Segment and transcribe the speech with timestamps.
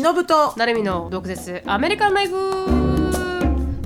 [0.00, 0.52] しのぶと。
[0.56, 1.62] なるみの毒舌。
[1.66, 2.85] アメリカンライフ。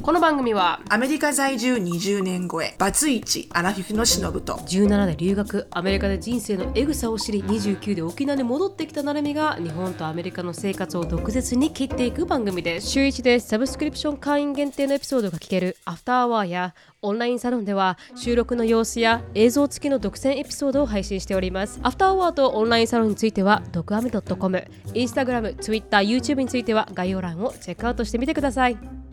[0.03, 21.81] この番組はアメリカ在住20年超えバツイチアラフィフのしのぶと17で留学アメリカで人生のエグさを知り29で沖縄に戻ってきたなるみが日本とアメリカの生活を毒舌に切っていく番組です週1でサブスクリプション会員限定のエピソードが聞けるアフターアワーやオンラインサロンでは収録の様子や映像付きの独占エピソードを配信しております。
[21.83, 29.10] アフターアワーとオンラインサロンについては、ドクアメ .com、インスタグラム、ツイッター、YouTube については概要欄をチェックアウトしてみてください。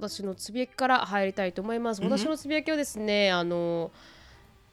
[0.00, 2.02] 私のつぶやきから入りたいと思います。
[2.02, 3.90] 私のつぶやきはですね、あの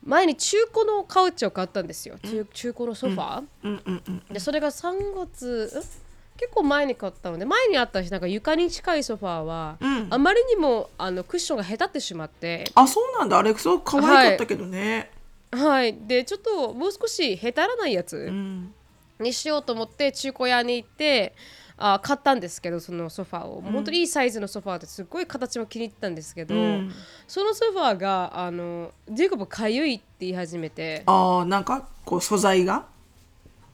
[0.05, 2.17] 前に中古のカウチを買ったんですよ。
[2.23, 3.81] 中中古のソファー、うん。
[3.85, 6.07] うんうんでそれが3月ん？
[6.37, 10.07] 結構前に買ったので前にあったなんか床に近いソファーは、うん。
[10.09, 12.71] あまりにもあのクッションがへたってしまって。
[12.75, 13.37] あそうなんだ。
[13.37, 15.11] あれすごく可愛かったけどね、
[15.51, 15.93] はい。
[15.93, 18.73] でちょっともう少しへたらないやつうん。
[19.19, 21.33] にしようと思って中古屋に行って
[21.77, 26.91] あ買ったんですけどそのソファーを、本当にいいサイズのソファーですごい形も気に入ったんですけど、うん。
[27.27, 31.03] そのソファーがあのジェイコブかゆいって言い始めて。
[31.05, 32.85] あーなんかこう素材が？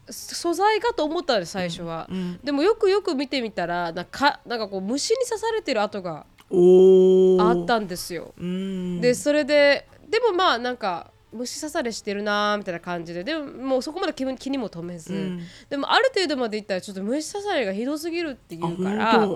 [0.09, 8.99] 素材かと思ったんです最初は、うんでもよくよく見てみたらなんかなんかこう虫に刺されてる跡があったんですよ、うん。
[8.99, 15.41] でそれででもまあなんか虫刺されしてるなーみたいな感じででももうそこまで気分気にも留めず、うん。
[15.69, 19.29] でもある程度までいったらちょっと虫刺されがひどすぎるって言うから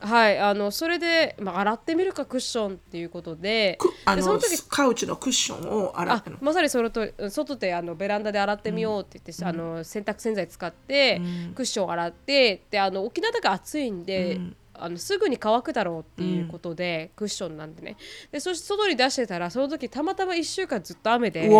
[0.00, 3.78] はいあのそれで、まあ、洗ってみるかクッションっていうことで
[4.14, 6.36] でその時カウチのクッションを洗あったの？
[6.40, 11.52] まさにそれと外であのベランダで洗ってみようって言って、あの洗濯洗剤使って、うん。
[11.54, 17.96] クッションを洗ってであの沖縄だから暑いんで、うんあのすぐに乾くだろうっていうことで、クッションなんでね。
[18.30, 21.50] でそして外に出してたらその時たまたま1週間ずっと雨で。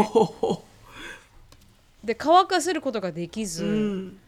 [2.04, 4.18] で乾かせることができず、うん。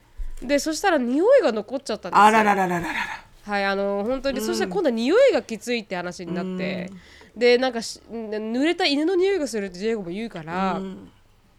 [0.43, 2.25] でそしたら匂いが残っちゃったんですよ。
[2.25, 3.25] あららららららら。
[3.43, 6.91] はいあの本当に、そしたら今度は匂いがきついって話になって、
[7.37, 11.11] でなんかし濡れた犬の匂いがするってジェイコも言うから、うん。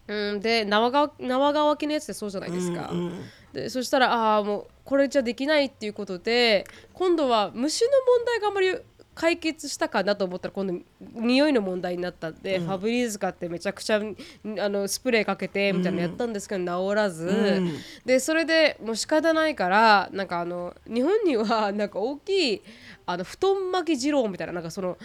[0.07, 3.13] うん、で生が生乾きのやつってそうじゃないですか、うん
[3.53, 8.75] でそしたらああもうこれじゃできないっていうことで今度は虫の問題があまり
[9.13, 10.73] 解決したかなと思ったら今度
[11.13, 14.15] 匂いの問題になったんで、ファブリーズ買ってめちゃくちゃん
[14.57, 17.73] あのスプレーかけてみたいなのやったんですけど、治らず、ん。
[18.05, 22.61] でそれでもう仕方ないからなんかあの日本にはなんか大きい
[23.05, 24.97] あの布団巻き二郎みたいななんかその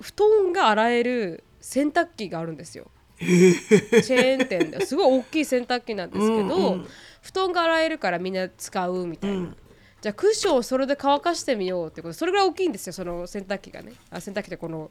[0.00, 2.90] 布団が洗える洗濯機があるんですよ。
[3.18, 4.84] チェーン店で。
[4.84, 6.86] すごい大きい洗濯機なんですけど、うんうん
[7.22, 9.54] 布団が洗えるからみんな使うみたいな、
[10.00, 12.14] じゃあクッションをそれで乾かしてみようってこと。
[12.14, 13.92] それぐらい大きいんですよその洗濯機がね。
[14.10, 14.90] あ洗濯機ってこの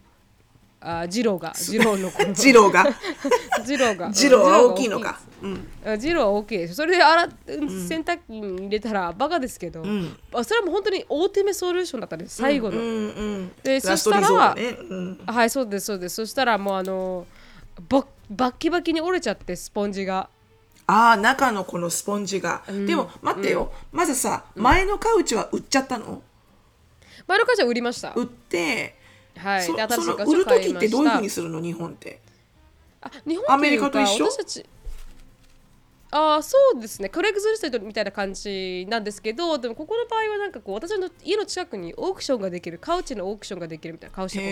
[0.80, 1.53] あジローが。
[1.56, 2.86] ジローのこのジローが。
[3.66, 5.68] ジローがジローは大きいのかうん。
[5.86, 6.75] あジローは大きいです。
[6.75, 10.18] それで洗っ洗濯機に入れたらバカですけど、ん。
[10.34, 12.90] あそれはもう本当に大手目ソリューションだったんです最後の、うんう
[13.42, 15.19] んでラストそしたらねうん。
[15.28, 16.16] はいそうですそうです。
[16.16, 17.28] そしたらもうあの
[17.90, 20.30] ババッキバキに折れちゃってスポンジが
[20.88, 26.22] ああ中のこのスポンジが、でも待ってよ、まずさ前のカウチは売っちゃったの？
[27.28, 28.14] 前の会社売りました。
[28.14, 28.96] 売って、
[29.38, 29.64] はい。
[29.64, 31.62] そで新しい会社その売る買いま時ってどういうふうにするの？
[31.62, 32.19] 日本って。
[33.02, 34.25] あ日本アメリカと一緒？
[34.25, 34.66] 私たち
[36.13, 37.07] あーそうですね。
[37.07, 42.77] クレイグズリストみたいな感じなんですけどでもここの場合はなんかこう私の家の近くにオークションができる。
[42.77, 44.16] カウチのオークションができるみたいな。
[44.16, 44.51] カウチのファ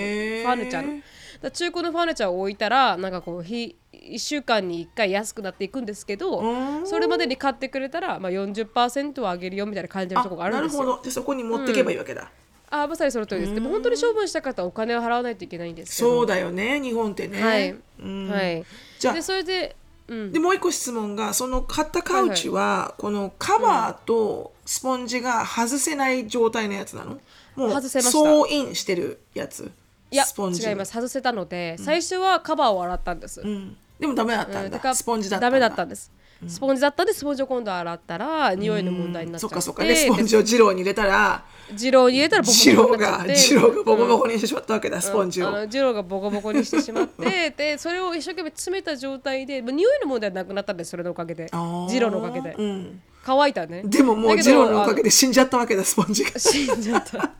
[0.53, 0.85] ーニチャー。
[0.85, 1.01] の
[1.41, 6.87] だ中古のファーニチャーを置いたらなんかこう日1週間に1回安くなっていくんですけどうん。
[6.87, 10.79] それまでに買ってくれたら、まあ、40%は上げるよみたいな感じのところがあるんですよ。
[10.79, 11.03] なるほど。
[11.03, 12.31] でそこに持っていけばいいわけだ、
[12.69, 13.53] あーまさにその通りです。
[13.53, 16.79] でも本当に処分した方はお金を払わないといけないんですそうだよね。
[16.79, 18.29] 日本ってね、はい、うん。
[18.29, 18.63] はい。
[18.99, 19.13] じゃあ。
[19.13, 19.75] でそれで
[20.09, 20.31] うん。
[20.33, 27.19] でもう一個質問がその買ったカウチは、このカバーとスポンジが外せない状態のやつなの？
[27.55, 28.11] もう外せました。
[28.11, 29.71] ソーインしてるやつ？
[30.11, 30.93] いやスポンジ違います。
[30.93, 34.95] 外せたので、最初はカバーを洗ったんです、うん、でもダメだったんだ、うん。
[34.95, 35.51] スポンジだったんだ。
[35.51, 36.11] ダメだったんです、
[36.47, 39.83] スポンジだったんでスポンジを今度洗ったら匂いの問題になっちゃって、そっかそっか。
[39.83, 43.27] でスポンジをジローに入れたらジローに入れたらボコボコになっちゃって。
[43.27, 51.47] がジローがボコボコにしてしまったわけだ、スポンジを、あのジローがボコボコにしてしまってでそれを一生懸命詰めた状態で、まあ、匂いの問題はなくなったんですそれのおかげで。
[51.51, 51.89] あー。
[51.89, 53.83] ジローのおかげで、うん、乾いたね。
[53.85, 56.39] でももうだけどジローのおかげあで死んじゃったわけだスポンジが。
[56.39, 57.31] 死んじゃった。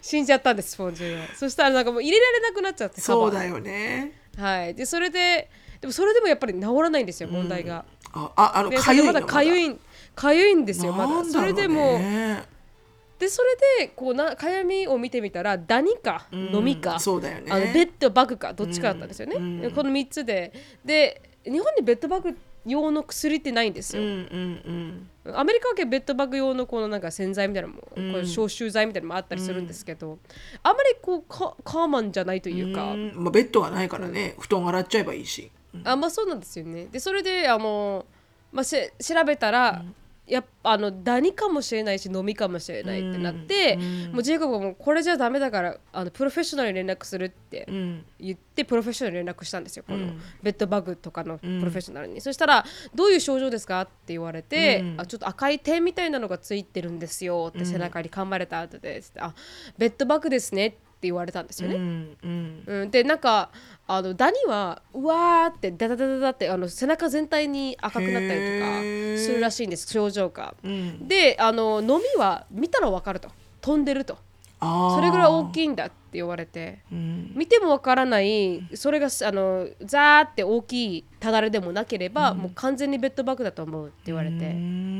[0.00, 4.12] 死んじゃったんですスポンジがそしたらなんかもう入れられなくなっちゃってそうだよね。
[4.36, 4.74] はい。
[4.74, 5.48] でそれで
[5.80, 9.76] でもそれでもやっぱり治らないんですよ問題が、あああのでかゆいかゆい
[10.14, 11.24] かゆいんですよまだ。
[11.24, 11.46] ね。
[11.46, 11.98] れでも
[13.22, 17.52] でそれでこうなみを見てみたらダニかうん飲みか、そうだよね。
[17.52, 20.52] あのベッドバグかどっちかだったんですよね、うんでこの3つで。
[20.84, 22.36] で日本にベッドバグ
[22.66, 25.36] 用の薬ってないんですよ、うんうんうん。
[25.36, 30.18] アメリカはベッドバグ用のこのなんか洗剤みたいなのも、これ消臭剤みたいなのもあったりするんですけど、
[30.64, 35.48] あんまりこうカカーマンじゃないというか、うんまあ、ベッドがないからね、布団洗っちゃえばいいし。
[35.84, 36.86] あまあそうなんですよね。
[36.86, 38.04] でそれであの、
[38.50, 39.84] まあ、し調べたら、
[40.26, 43.76] やっぱあのダニかもしれないし飲みかもしれないってなって、
[44.12, 52.64] もうジェイコブがもうこれじゃダメだからあのプロフェッショナルに連絡するってうん言ってプロフェッショナルに連絡したんですよこのベッドバグとかのプロフェッショナルに、そしたら
[52.94, 55.00] 「どういう症状ですか?」って言われて、うん。
[55.00, 59.34] あ「ちょっと赤い点みたいなのがついてるんですよ」って背中に噛まれた後で「あ
[59.76, 61.76] ベッドバグですね」って言われたんですよね。
[61.76, 63.50] うんうんうん、でなんか
[63.86, 68.80] あのダニはうわーってダダダダダってあの背中全体に赤くなったりとか
[69.24, 70.54] するらしいんです症状が。
[70.62, 73.28] うんであの飲みは見たら分かると
[73.60, 74.18] 飛んでると
[74.60, 84.34] それぐらい大きいんだって言われてうん見ても分からないそれがあのザーって大きいただれでもなければ、もう完全にベッドバグだと思うって言われて。
[84.34, 84.92] うん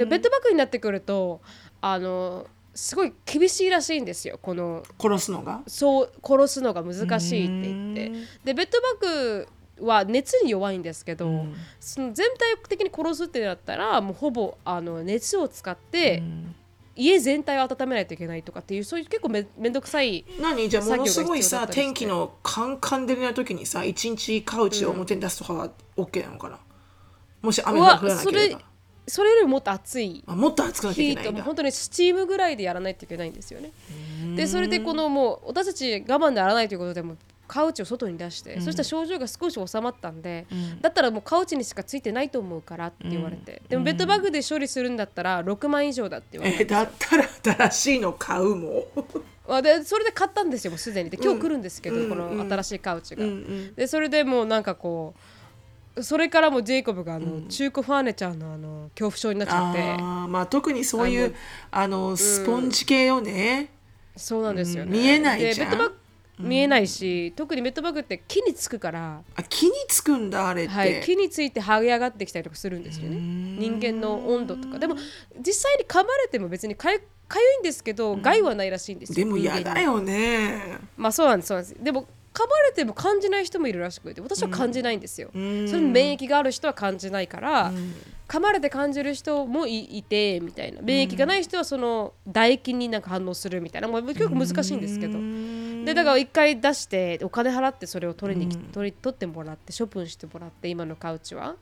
[0.00, 1.42] でベッドバグになってくると
[1.82, 4.82] あのすごい厳しいらしいんですよこの。
[5.00, 5.62] 殺すのが？
[5.66, 8.06] そう殺すのが難しいって言って。
[8.06, 8.26] うん。
[8.44, 9.48] でベッドバグ
[9.80, 11.54] は熱に弱いんですけど、うん。
[11.80, 16.54] その全体的に殺すってなったらもうほぼあの熱を使って、うん。
[16.96, 20.68] 家全体を温めないといけないとかっていうそういう結構めめんどくさい何？
[20.68, 26.58] じゃあものすごいさ天気のカンカン照りな時にさ一日カウチを表に出すとかは OK なのかな、
[27.40, 28.60] もし雨が降らなければ
[29.06, 31.42] それよりもっと暑いあもっと暑くなきゃいけないんだ。
[31.42, 33.72] 本当にスチームぐらいでやらないといけないんですよね。
[34.36, 37.18] でそれでこのもう私たち我慢でやらないということでもう
[37.48, 40.46] カウチを外に出して、そしたら症状が少し収まったんで、
[40.80, 47.24] だったらもうカウチにしかついてないと思うからって言われて、でもベッドバグで処理するんだったら6万以上だって言われて、えだったら
[47.68, 48.86] 新しいの買うも？
[49.62, 51.10] でそれで買ったんですよもうすでに。
[51.10, 53.24] で今日来るんですけど、この新しいカウチが。
[53.74, 55.20] でそれでもうなんかこう
[56.02, 59.82] それからもジェイコブがあの、中古ファーネチャーのあの恐怖症になっちゃって。
[59.82, 61.34] あーまあ特にそういう
[61.70, 63.70] あのスポンジ系よね、
[64.16, 65.02] そうなんですよね、うん。
[65.02, 65.70] 見えないじゃん。
[65.70, 65.96] でベッドバッグ
[66.40, 73.16] 見えないし、特にベッドバグって木につくから、あ木につくんだあれって、はい、木について剥げ上がってきたりとかするんですよね。
[73.18, 74.78] 人間の温度とか。
[74.78, 74.96] でも
[75.38, 76.98] 実際に噛まれても別にかゆ
[77.28, 80.78] かゆいんですけど害はないらしいんですよでも嫌だよね。
[80.96, 81.84] まあそうなんですそうなんです。
[81.84, 82.06] でも
[82.40, 85.68] 噛まれても感じない人もいるらしくて私は感じないんですよ、ん。
[85.68, 87.72] それに免疫がある人は感じないから、
[88.28, 90.80] 噛まれて感じる人もいいてみたいな。
[90.80, 95.18] 免疫がない人はその唾液になんか反応するみたいな、まあ、結構難しいんですけど、
[95.84, 101.56] でだから一回出してお金払ってそれを取りにき、取り取ってもらって処分してもらって今のカウチは。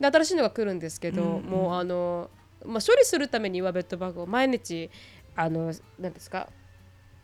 [0.00, 2.28] で新しいのが来るんですけど、もうあの、
[2.64, 4.90] まあ、処理するためにはベッドバグを毎日
[5.36, 6.48] あのなんですか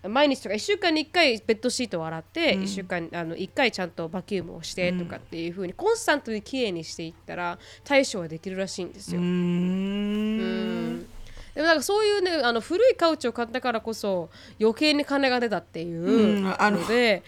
[0.08, 9.20] 毎日とか1週間に1回ベッドシートを洗って、1週間あの1回ちゃんとバキュームをしてとかっていう風にコンスタントにきれいにしていったら対処はできるらしいんですよ。
[9.20, 9.29] うーん。
[9.29, 11.06] うん。
[11.55, 14.31] でもなんかそういうねあの古いカウチを買ったからこそ
[14.61, 17.23] 余計に金が出たっていううんあのので、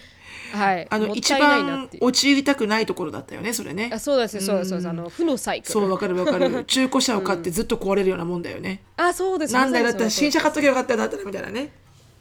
[0.52, 1.88] はい、あの一もったいないなっ番。
[2.00, 3.90] 陥りたくないところだったよねそれね。
[3.92, 4.88] あそうですそうですそうです。
[4.88, 5.72] あの負のサイクル。
[5.72, 6.64] そうわかるわかる。
[6.64, 9.84] 中古車を買ってずっと壊れるようなもんだよね、あそうですなんだよ。
[9.84, 11.72] だったら新車買っときゃよかったよだったらみたいなね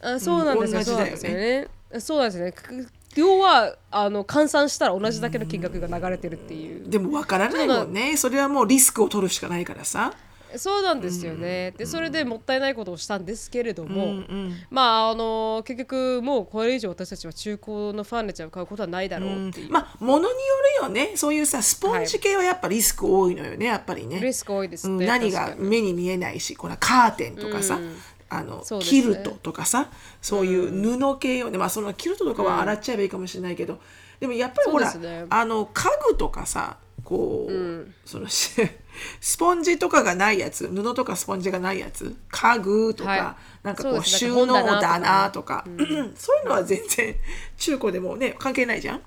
[0.02, 1.68] あそうなんですよ、うんそうなんですよね。
[1.98, 2.52] そうなんですよね。
[2.52, 8.16] く要はあの換算したら同じだけの金額が流れてるっていう、でもわからないもんね。
[8.16, 10.12] それはもうリスクを取るしかないからさ。
[10.56, 14.56] そうなんですよね、でそれでもったいないことをしたんですけれども、うんうん。
[14.70, 20.30] まああの結局もうこれ以上私たちは中古のファーネチャーを買うことはないだろうっていう、まあ物によ
[20.80, 21.12] るよね。
[21.16, 23.64] そういうさスポンジ系はやっぱリスク多いのよね。
[23.64, 24.20] やっぱりね。
[24.20, 25.06] リスク多いですね、うん。
[25.06, 27.78] 何が目に見えないしこれはカーテンとかさ、
[28.34, 29.90] あのキルトとかさ
[30.22, 33.78] そういう布系よね、まあそのキルトとかは洗っちゃえばいいかもしれないけど、
[34.20, 35.26] でもやっぱりほら、ね。
[35.28, 38.52] あの家具とかさこう、そのし
[39.20, 43.20] スポンジとかがないやつ布とかスポンジがないやつ家具とか、はい。
[43.64, 45.64] なんかこそう収納本棚棚とか。
[45.66, 47.16] そういうのは全然
[47.58, 49.02] 中古でもね関係ないじゃん。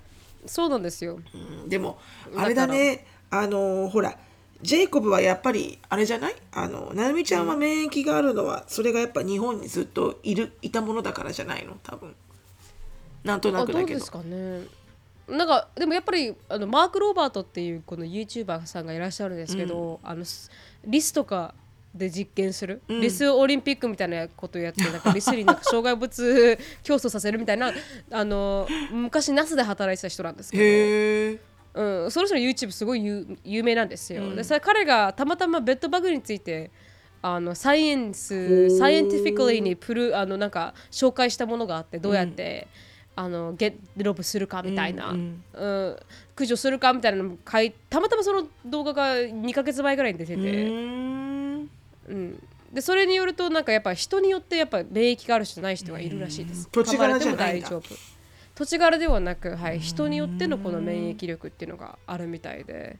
[0.46, 1.20] そうなんですよ。
[1.34, 1.70] うん。
[1.70, 1.98] でも
[2.36, 3.08] あれだね。
[3.32, 4.18] あのほら
[4.62, 6.36] ジェイコブはやっぱりあれじゃない？
[6.52, 11.78] あのななみちゃんは免疫があるのは、それがやっぱ日本にずっといるいたものだからじゃないの？
[11.84, 12.16] 多分。
[13.24, 14.00] なんとなあくだけど。
[14.00, 14.64] ですかね。
[15.28, 20.52] なんかでもやっぱりあのマーク・ロバートっていうこの YouTuber さんがいらっしゃるんですけど、あのす
[20.86, 21.56] リスとか
[21.96, 27.72] で実験する、リスオリンピックみたいなことをやってなんかリスになんか障害物競争させるみたいな
[28.12, 31.44] あの昔 NASA で働いてた人なんですけど
[31.76, 34.34] うん、その人の YouTube すごい有有名なんですよ。
[34.34, 36.72] でそれ彼がたまたまベッドバグについて
[37.22, 42.68] あのサイエンスサイエンティフィカリーにプルあのなんか紹介したものがあってどうやって、
[43.16, 45.44] あのゲッドロブするかみたいな、うん
[46.36, 51.70] 駆除するかみたいなのも書いたまたまその動画が2ヶ月前ぐらいに出てて、うーん。
[52.08, 56.70] うん、でそれによるとなんかやっぱ人によってやっぱ免疫がある人ない人がいるらしいです。
[56.72, 57.84] 土地柄じゃないん大丈夫
[58.56, 62.98] 土地柄ではなく、はい、人によってのこの免疫力っていうのがあるみたいで。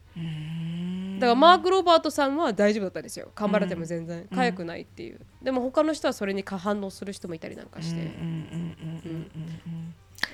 [1.18, 3.30] だからマーク・ロバートさんは大丈夫だったんですよ。
[3.34, 5.20] 噛まれても全然痒くないっていう。
[5.42, 8.00] でも他の人はそれに過反応する人もいたりなんかして。
[8.00, 9.30] うん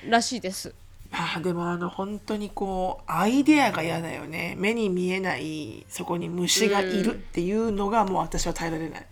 [0.09, 0.73] らしいです。
[1.11, 4.55] あでもあの本当にこうアイデアが嫌だよね。
[4.57, 9.05] 目に見えないそこに虫がいるっていうのがもう私は耐えられない、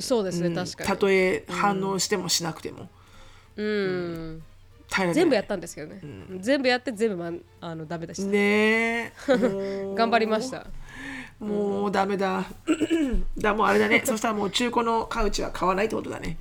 [0.00, 0.54] そうですね、うん。
[0.54, 0.88] 確かに。
[0.88, 2.88] たとえ反応してもしなくても、
[3.56, 3.66] うん。
[3.66, 4.42] 耐えられない
[5.12, 6.00] 全部やったんですけどね、
[6.40, 9.12] 全部やって全部、ま、あのダメでした、ね
[9.94, 10.66] 頑張りました。
[11.38, 12.44] もうダメだ。
[13.36, 14.02] だもうあれだね。
[14.06, 16.38] そしたらもう中古のカウチは買わないってことだね。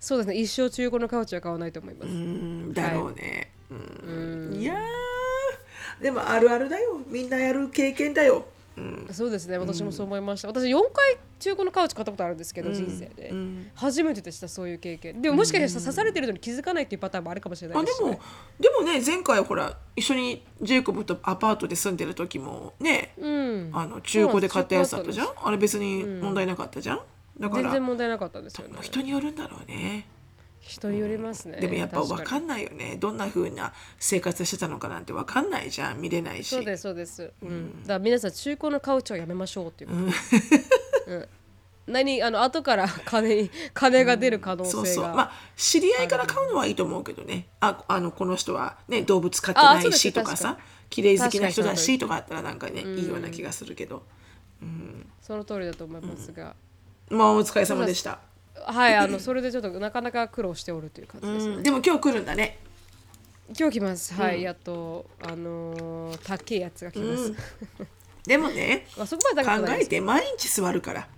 [0.00, 0.36] そうですね。
[0.36, 4.54] 一生中古のカウチは買わないと思います、うんだろうね、うん。
[4.54, 6.02] いやー。
[6.02, 7.00] でもあるあるだよ。
[7.06, 9.08] みんなやる経験だよ、うん。
[9.12, 13.70] そうですね私もそう思いました、私4回中古のカウチ買ったことあるんですけど、人生で、ん。
[13.74, 15.22] 初めてでしたそういう経験。
[15.22, 23.70] でももしかしたら刺されてるのに気づかないっていうパターンもあるかもしれないですし、ね、あでもでもね前回ほら一緒にジェイコブとアパートで住んでる時もね、うん。
[23.72, 25.28] あの中古で買ったやつだったじゃん？
[25.42, 27.00] あれ別に問題なかったじゃん、
[27.40, 28.74] だから全然問題なかったんですよね。
[28.80, 30.06] 人によるんだろうね
[30.66, 31.60] 人によりますね。
[31.60, 32.96] でもやっぱ分かんないよね。
[32.98, 36.48] どんな風な生活してたのかなんて分かんないじゃん見れないし。
[36.48, 39.96] そうですそうです、うん、だから皆さん中古のカウチはやめましょうっていうこ
[41.06, 41.28] と、うん。
[41.86, 45.04] 何あの後から 金に金が出る可能性が、そうそう。
[45.04, 47.46] まあ知り合いから買うのはいいと思うけどね。
[47.60, 54.02] ああのこの人はね動物飼ってないしとかさか綺麗好きな人だしとかあったらなんかねいいような気がするけど。
[55.20, 56.54] その通りだと思いますが、
[57.10, 58.20] まあお疲れ様でした、
[58.64, 61.62] はいあのそれでちょっとなかなか苦労しておるという感じですね、うん。
[61.62, 62.58] でも今日来るんだね。
[63.56, 64.14] 今日来ます。
[64.14, 67.32] はい、やっとあのー、高いやつが来ます、
[68.24, 71.08] でもね まあそこまで考えて毎日座るから。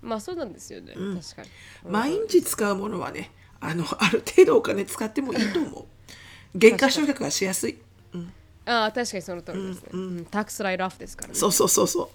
[0.00, 1.48] まあそうなんですよね、確かに。
[1.88, 6.58] 毎日使うものはねあの ある程度お金使ってもいいと思う。
[6.58, 7.78] 減価償却がしやすい。
[8.64, 11.34] ああ確かにその通りですね、うんタックスライトオフですからね。
[11.34, 12.08] そうそうそうそう。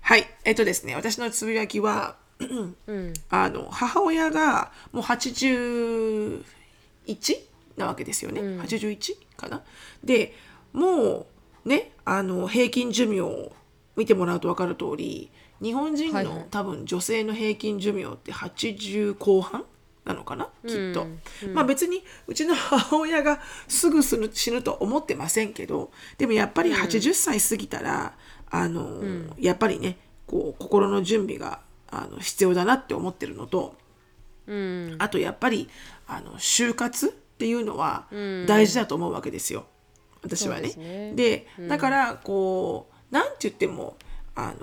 [0.00, 0.26] はい。
[0.44, 2.44] えっとですね私のつぶやきはう
[2.92, 3.12] ん。
[3.30, 6.42] あの母親がもう81
[7.76, 9.62] なわけですよね、81かな。
[10.04, 10.34] で
[10.72, 11.26] も
[11.64, 13.52] うねあの平均寿命を
[13.96, 16.46] 見てもらうと分かる通り日本人の、はいはい。
[16.50, 19.64] 多分女性の平均寿命って80後半
[20.04, 20.48] なのかな？
[20.66, 21.06] きっと、
[21.54, 28.16] まあ別にうちの母親がすぐ死ぬ死ぬと思ってませんけどでもやっぱり80歳過ぎたら、
[28.50, 29.00] あの
[29.38, 31.60] やっぱりねこう心の準備が
[31.92, 33.76] あの必要だなって思ってるのと、
[34.46, 34.96] うん。
[34.98, 35.68] あとやっぱり
[36.08, 38.06] あの就活っていうのは
[38.46, 39.66] 大事だと思うわけですよ、
[40.22, 40.62] 私はね。
[40.62, 41.12] ですね。
[41.14, 43.96] でだからこうなんて言っても
[44.34, 44.54] あの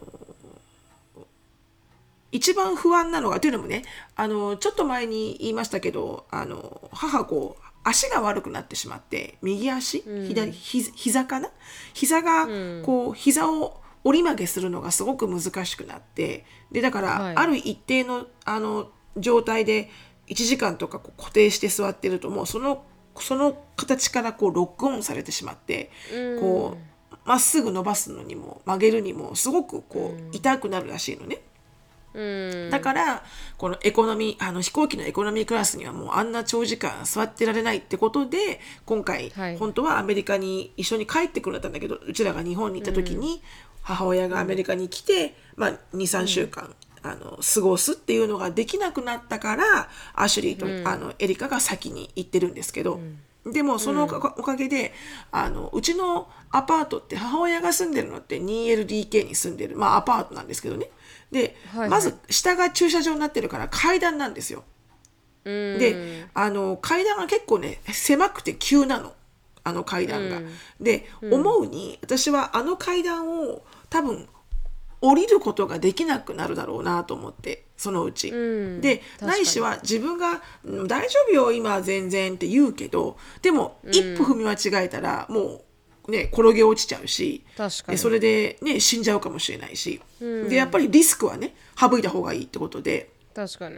[2.31, 3.83] 一番不安なのがというのもね
[4.15, 11.50] あのちょっと前に言いましたけどあの母こう足が悪くなってしまって右足、左ひ膝かな？
[11.93, 12.48] 膝が
[12.83, 17.36] こう膝を折り曲げするのがすごく難しくなってでだから、はい。
[17.36, 19.89] ある一定のあの状態で
[20.27, 22.84] 1時間とか固定して座ってるともうその
[23.20, 25.91] その形からこうロックオンされてしまって、
[26.39, 26.77] こ
[27.12, 31.41] うまっすぐ伸ばすのにも曲げるにもすごくこう痛くなるらしいのね。
[32.13, 32.70] うん。
[32.70, 33.24] だから
[33.58, 39.58] このエコノミーあの飛行機のエコノミークラスにはもうあんな長時間座ってられないってことで今回、はい。
[39.58, 43.41] 本当はアメリカに一緒に帰ってくれたんだけどうちらが日本に行った時に、
[43.89, 53.00] 母親がアメリカに来て、まあ、23週間、あの過ごすっていうのができなくなったからアシュリーと、あのエリカが先に行ってるんですけど。
[53.46, 54.08] でもそのお
[54.43, 54.93] かげで
[55.31, 60.89] あのうちのアパートって母親が住んでるのって 2LDK に住んでる、まあ、アパートなんですけどね。
[61.31, 61.89] で、はいはい。
[61.89, 64.65] まず下が駐車場になってるから階段なんですよ。
[65.46, 65.79] うん。
[65.79, 69.13] であの階段が結構ね狭くて急なの。
[69.63, 70.41] あの階段が。
[70.79, 74.27] で、思うに私はあの階段を多分
[75.01, 78.29] 降りることができなくなるだろうなと思ってそのうち。
[78.29, 78.81] うん。
[78.81, 85.63] でないしは自分が「うん大丈夫よ今は全然」って言うけどでも一歩踏み間違えたらも
[86.08, 87.96] うね転げ落ちちゃうし確かに。
[87.96, 93.10] でそれでね死んじゃうかもしれないし、でやっぱりリスクはね省いた方がいいってことで。
[93.34, 93.77] 確かに。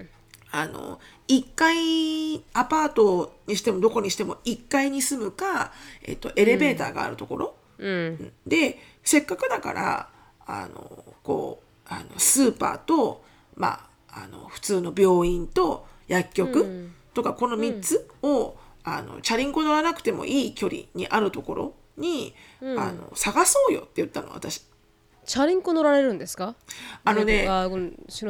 [0.54, 1.00] あの
[1.30, 5.72] 1階アパートにしてもどこにしても1階に住むか、
[6.04, 8.34] えっと、エレベーターがあるところ、うん。
[8.46, 10.10] でせっかくだから
[10.46, 13.24] あのこうあのスーパーと、
[13.56, 24.66] まあ、あの普通の病院と薬局とかこの3つを、あのチャリンコ乗らなくてもいい距離にあるところに、あの探そうよって言ったの私。
[25.24, 26.56] チャリンコ乗られるんですか？
[27.06, 27.48] あのね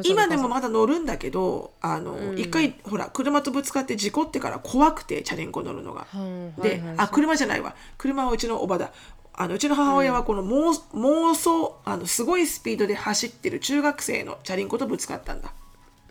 [0.03, 6.05] 今でもまだ乗るんだけどあの一、回ほら車とぶつかって事故ってから怖くてチャリンコ乗るのが。
[6.11, 6.95] さんはいで、はいはい。
[6.97, 7.75] あ車じゃないわ。
[7.97, 8.91] 車はうちのおばだ
[9.33, 15.53] あのうちの母親はこの妄妄想あのすごいスピードで走ってる中学生のチャリンコとぶつかったんだ、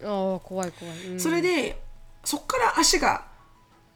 [0.03, 1.21] あー怖い怖い、うん。
[1.21, 1.81] それで
[2.25, 3.27] そっから足が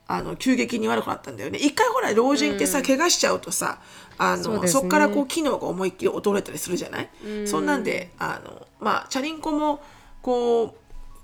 [0.06, 1.58] あの急激に悪くなったんだよね。
[1.58, 3.80] 一回ほら老人ってさ、怪我しちゃうとさ
[4.18, 4.86] あのそ,、ね。
[4.86, 7.08] っからこう機能が思いっきり衰えたりするじゃない、
[7.46, 9.80] そんなんであのまあチャリンコも
[10.20, 10.74] こう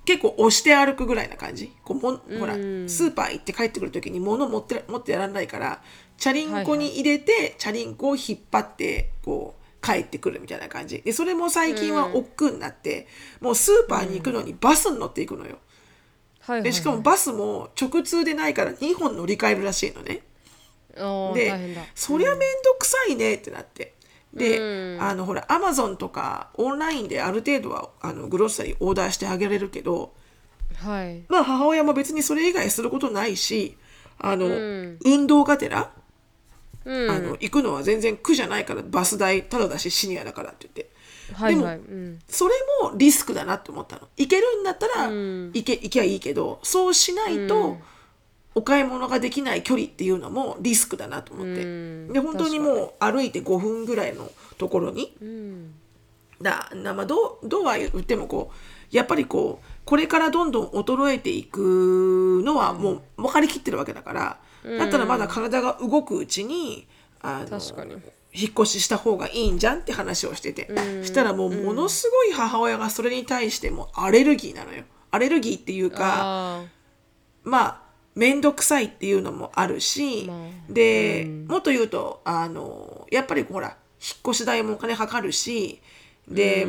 [0.07, 1.71] 結構押して歩くぐらいな感じ？
[1.85, 5.83] こうもんほらスーパー行って帰ってくる時に物持って持ってやらないから
[6.21, 11.01] チャリンコに入れて、チャリンコを引っ張ってこう帰ってくるみたいな感じ。
[11.03, 13.09] でそれも最近は億劫になって、
[13.41, 15.47] もうスーパーに行くのにバスに乗っていくのよ。
[15.47, 15.61] はいはい
[16.43, 16.63] はい。
[16.63, 20.23] でしかもバスも直通でないから2本乗り換えるらしいのね。
[20.95, 21.83] でだ。
[21.95, 23.95] そりゃめんどくさいねってなって。
[24.35, 30.15] で、あのほらアマゾンとかオンラインである程度はあのグロッサリーオーダーしてあげられるけど
[30.77, 31.23] はい。
[31.29, 33.77] まあ母親も別にそれ以外することないし
[34.19, 34.99] あの、ん。
[35.05, 35.93] 運動がてら、
[36.85, 37.11] うん。
[37.11, 40.91] あの行くのは全然苦じゃないからバス代ただだしシニアだからって言って。
[41.33, 42.19] はいでもはいうん。
[42.29, 44.09] それもリスクだなって思ったの。
[44.17, 45.53] 行けるんだったらん。
[45.53, 47.79] 行け行きゃいいけどそうしないと
[48.55, 51.63] お買い物ができない距離っていうのもリスクだなと思って。
[51.63, 52.13] うん。
[52.13, 55.75] で本当にもう歩いて5分ぐらいのところにうん。
[56.43, 66.87] だなまあどうどうは言ってもこうやっぱりこうこれからどんどん衰えていくのはもう分かりきってるわけだからだったらまだ体が動くうちに
[67.21, 67.97] あの確かに。
[68.33, 70.69] 引っ越しした方がいいんじゃんって話をしてて、
[71.03, 74.85] したらもうものすごい母親がそれに対してもアレルギーなのよ。
[75.11, 76.65] アレルギーっていうかあ
[77.43, 77.83] まあ
[78.15, 83.77] 面倒くさいっていうのもあるし、まあで、もっと言うとあのやっぱりほら引っ
[84.29, 85.81] 越し代もお金かかるし
[86.29, 86.67] で、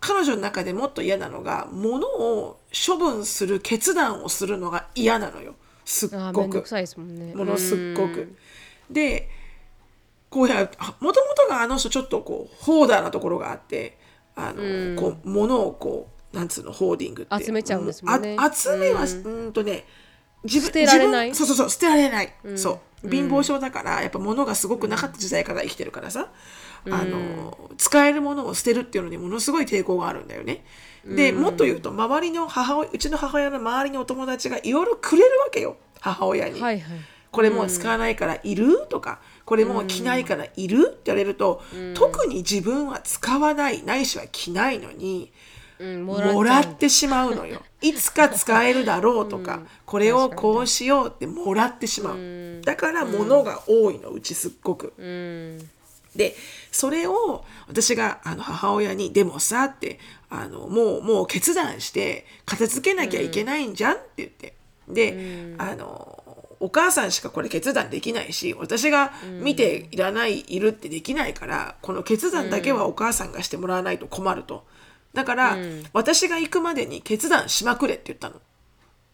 [0.00, 5.54] 彼女の中でもっと嫌なのが物を処分する決断をするのが嫌なのよ
[5.90, 6.64] すっごく。
[6.98, 7.34] もんね。
[7.34, 8.20] ものすっごく。
[8.20, 8.36] うん。
[8.90, 9.28] で
[10.30, 13.98] こうやもともとがあの人ちょっとこうホーダーなところがあって
[14.36, 17.44] あの、こう物をこうなんつうのホーディングって。
[17.44, 18.36] 集めちゃうんですもんね。
[18.38, 19.84] あ集めは、うーんとね
[20.44, 21.34] 自分捨てられない？
[21.34, 23.08] そうそうそう捨てられない、そう。
[23.10, 26.30] 貧乏症だからやっぱ物がすごくなかった時代から生きてるからさ、
[26.86, 30.64] あの使えるものを捨てるっていうのにものすごい抵抗があるんだよね。
[31.04, 35.76] でもっと言うと周りの母親うちの母親の周りのお友達がいろいろくれるわけよ。
[36.00, 36.60] 母親に。
[36.60, 36.98] はいはい。
[37.30, 41.62] これもう使わないからいるとかこれもう着ないからいるって言われると、
[41.94, 45.32] 特に自分は使わないないしは着ないのに、
[45.80, 46.44] うんももらっちゃう。
[46.44, 47.62] らってしまうのよ。
[47.82, 52.62] いつか使えるだろうとか、これをこうしようってもらってしまう。
[52.62, 54.92] だから物が多いのうちすっごく。
[54.98, 55.70] うん。
[56.14, 56.36] で
[56.70, 64.54] それを私があの母親に「でもさ」ってあのもうもう決断して片付けなきゃいけないんじゃんって言って。
[64.88, 66.24] で、あの
[66.58, 74.66] お母さんしかこれ決断できないし私が見ていらないいるってできないからこの決断だけはお母さんがしてもらわないと困ると。
[75.14, 75.56] だから、
[75.92, 78.34] 私が行くまでに決断しまくれって言ったの。
[78.34, 78.42] はい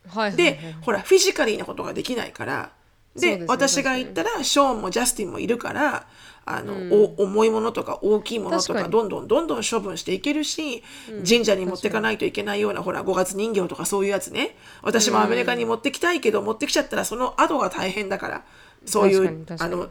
[0.09, 0.37] はいはい。
[0.37, 2.73] で、ほらフィジカリーなことができないから
[3.17, 6.07] でね私が行ったらショーンもジャスティンもいるから
[6.49, 10.85] あの、お重いものとか大きいものと確かどんどんどんどん処分していけるし、
[11.29, 14.57] 神社に持ってかないといけないようなほら5月人形とかそういうやつね。
[14.83, 18.45] 私もアメリカに持ってきたいけど、持ってきちゃったらその後が大変だから。
[18.85, 19.89] そういうあの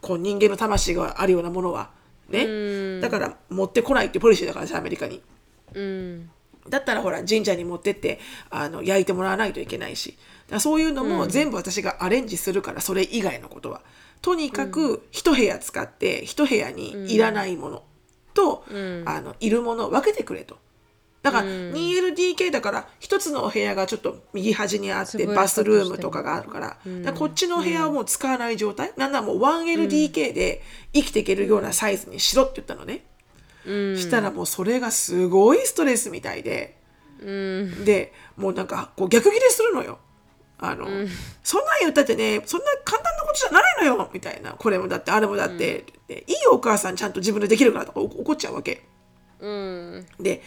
[0.00, 1.90] こう人間の魂があるようなものは
[2.30, 3.00] ね。
[3.00, 5.22] だから持ってこないってポリシーだからさアメリカに。
[5.74, 6.30] うん。
[6.70, 8.18] だったらほら神社に持ってって
[8.48, 10.16] あの焼いてもらわないといけないし。
[10.48, 13.82] だそういうのも全部私がアレンジするから、それ以外のことは
[14.22, 17.82] とにかく一部屋使って一部屋にいらないもの
[18.34, 18.64] と、
[19.04, 20.58] あのいるものを分けてくれと。
[21.20, 26.78] だから 2LDK だから一つのお部屋がちょっと右端にあってバスルームとかがあるから
[27.12, 33.04] こっちの部屋をもう使わない状態、なんならもう 1LDK で生きていけるようなサイズにしろって言ったのね。
[33.66, 36.78] したらもうそれがすごいストレスみたいで、
[37.20, 39.98] でもうなんかこう逆ギレするのよ。
[40.60, 40.86] あの、
[41.42, 44.52] そんなん言ったってねそんな簡単なことじゃないのよみたいな。
[44.52, 48.82] これもだってあれもだって,、って言っていいよお母さんちゃんと自分でできるからとか怒っちゃうわけ。
[49.40, 50.06] うん。
[50.18, 50.42] で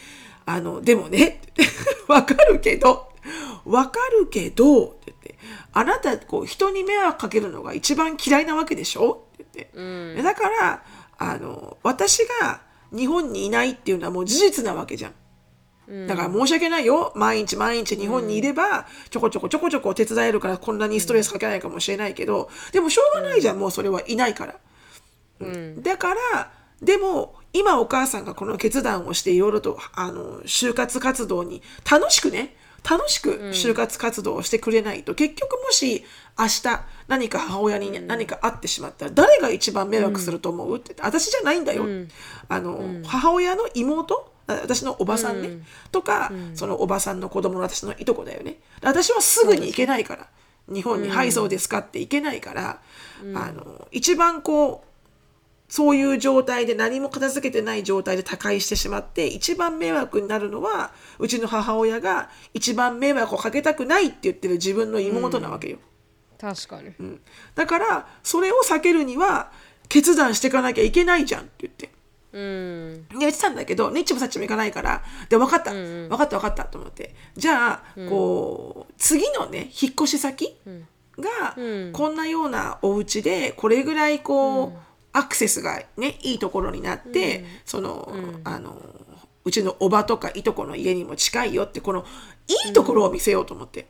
[0.46, 1.42] あのでもね
[2.08, 3.10] わかるけど
[3.66, 5.36] わかるけどって言って
[5.72, 9.28] あなたこう人に迷惑かけるのが一番嫌いなわけでしょ？
[9.42, 10.84] って言って、だから
[11.18, 15.14] あの私が日本にいないっていうのはもう事実なわけじゃん。
[16.08, 17.12] だから申し訳ないよ。
[17.16, 23.60] 毎日毎日日本にいればちょこちょこちょこちょこ手伝えるからこんなにストレスかけないかもしれないけどでもしょうがないじゃん。
[23.60, 24.56] もうそれはいないから。
[25.78, 26.52] だから
[26.82, 32.56] でも今お母さんがこの決断をしていろいろとあの就活活動に楽しくね
[32.90, 36.04] 楽しく就活活動をしてくれないと、結局もし
[36.40, 41.86] 明日何か母親に何かあってしまったら誰が一番迷惑すると思うって私じゃないんだよ、
[42.48, 45.60] あの、母親の妹私のおばさんね、
[45.92, 48.58] とか、そのおばさんの子供の私のいとこだよね。
[48.82, 50.28] 私はすぐに行けないから。
[50.72, 52.82] 日本に「はいそうですか」って行けないから、
[53.34, 65.78] あの一番こうそういう状態で何も片付けてない状態で他界してしまって一番迷惑になるのはうちの母親が一番迷惑をかけたくないって言ってる自分の妹なわけよ、
[66.40, 67.22] 確かに、うん。
[67.56, 69.52] だからそれを避けるには
[69.88, 71.90] 決断していかなきゃいけないじゃんって言って
[72.34, 73.08] うん。
[73.10, 77.14] で言ってたんだけどニッチもサッチもいかないからで分かった、分かった分かったと思って。
[77.36, 80.58] じゃあ、こう次のね引っ越し先
[81.18, 81.56] が、
[81.94, 84.74] こんなようなお家でこれぐらいこう、
[85.14, 88.14] アクセスがねいいところになって、その、
[88.44, 88.82] あの
[89.44, 92.06] うちのおばとかいとこの家にも近いよってこの
[92.66, 93.88] いいところを見せようと思って。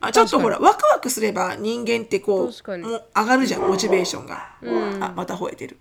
[0.00, 4.56] あちょっとほらワクワクすれば人間ってこうもう上がるじゃんモチベーションが、
[5.00, 5.78] あまた吠えてる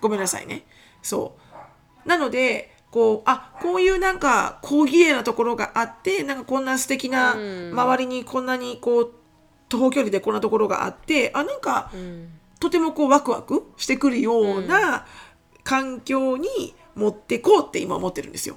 [0.00, 0.64] ごめんなさいね。
[1.02, 1.36] そ
[2.04, 2.08] う。
[2.08, 9.10] なのでこうあこういうなんか小綺麗なところがあってなんかこんな素敵な、周りにこんなにこう
[9.68, 11.90] 徒歩距離でこんなところがあってあなんか、
[12.60, 15.06] とてもこうワクワクしてくるような
[15.64, 16.48] 環境に
[16.94, 18.56] 持ってこうって今思ってるんですよ。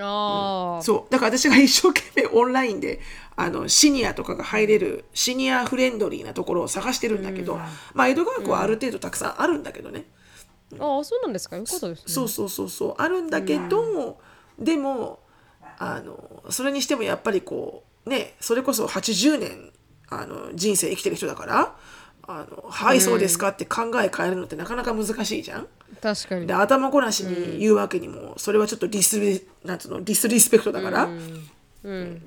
[0.00, 1.12] ああ、そう。
[1.12, 3.00] だから私が一生懸命オンラインで
[3.36, 7.58] あのシニアとかが入れるシニアフレンドリーなところを探してるんだけど、
[7.94, 10.04] まあ江戸川区はある程度たくさんあるんだけどね、
[10.78, 11.56] ああそうなんですか？
[11.56, 12.04] よかったですね。
[12.06, 12.94] そうそうそうそう。
[12.98, 14.18] あるんだけど、
[14.58, 15.20] でも
[15.78, 19.72] あのそれにしてもやっぱりこうねそれこそ80年
[20.08, 21.76] あの人生生きてる人だから
[22.26, 25.68] 「あのはいそうですか」って考え変えるのってなかなか難しいじゃん。
[26.02, 26.46] 確かに。
[26.46, 31.08] で頭こなしに言うわけにも、それはちょっとディスリなんつうのディスリスペクトだから、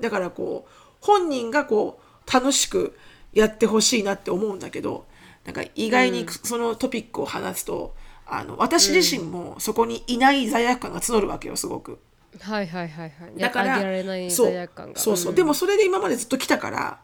[0.01, 2.97] だからこう本人がこう楽しく
[3.34, 5.06] やってほしいなって思うんだけど
[5.45, 7.95] なんか意外にそのトピックを話すと、
[8.33, 11.99] あの私自身もそこにいない罪悪感が募るわけよすごく。
[12.39, 13.37] はいはいはいはい。
[13.37, 14.47] だからあげられないそう。
[14.47, 14.99] 罪悪感が。
[14.99, 15.35] そうそう、ん。
[15.35, 16.99] でもそれで今までずっと来たから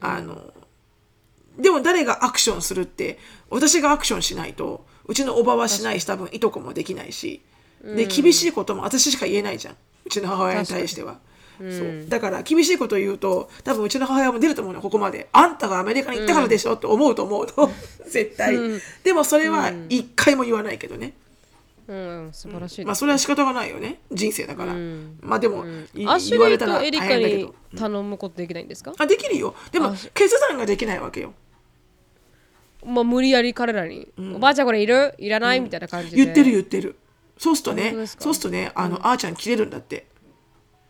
[0.00, 0.54] あの
[1.58, 3.18] でも誰がアクションするって
[3.50, 7.42] 私がアクションしないとうちのおばはしないし多分いとこもできないし。
[7.84, 9.76] で厳しいことも私しか言えないじゃん。
[10.06, 11.18] うちの母親に対しては。
[11.58, 12.06] そう。
[12.08, 15.28] だから厳しいことを言うと多分うちの母親も出ると思うのここまで。
[15.32, 17.72] あんたがアメリカに行ったからでしょって思うと思うの
[18.08, 18.56] 絶対、
[19.02, 21.14] でもそれは一回も言わないけどね、
[21.88, 24.00] うん素晴らしいです、まあそれは仕方がないよね。
[24.12, 24.74] 人生だから、
[25.20, 25.64] まあでも、
[25.94, 27.78] いアシュ言われたら大リーとエリカに変だけど。
[27.78, 29.54] 頼むことできないんですか、あできるよ。
[29.72, 31.34] でもあ決断ができないわけよ。
[32.84, 35.14] まあ無理やり彼らに、おばあちゃんこれいる？
[35.18, 36.16] いらない、みたいな感じで。
[36.16, 36.96] 言ってる言ってる。
[37.36, 40.06] そうするとねそうするとねあの、あーちゃん切れるんだって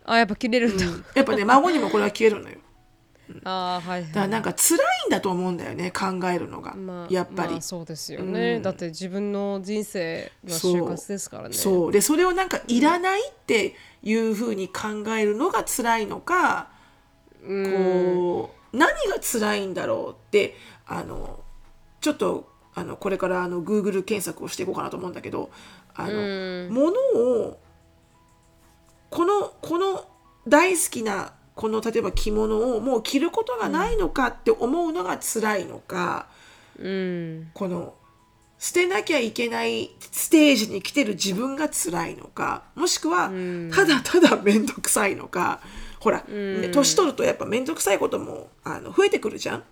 [0.05, 2.59] あやっぱ切れるんだ、やっぱね孫にもこれは消えるのよ。
[3.45, 11.55] あーはいだからなんか辛いんだと思うんだよね考えるのが、まあ、やっぱり、まあそうですよね、だって自分の人生の就活ですからね。
[11.55, 11.93] そう。
[11.93, 16.69] でそれをなんかいらないっていうふうに考えるのが辛いのか、
[17.43, 21.41] こう何が辛いんだろうってあの
[22.01, 25.51] ちょっとあのこれからあの Google 検索をしていこうかなと思うんだけど
[25.95, 27.59] あの、物を
[29.15, 30.05] このこの
[30.49, 36.27] 大好きなこの例えば着物をもう着ることがないのかって思うのが辛いのか、
[36.81, 37.51] うん。
[37.55, 37.95] この
[38.59, 43.31] 捨てなきゃいけないステージに来てる自分が辛いのかもしくは
[43.73, 45.61] ただただ面倒くさいのか
[46.01, 49.63] ほら、ね年取るとやっぱ面倒くさいこともあの増えてくるじゃん。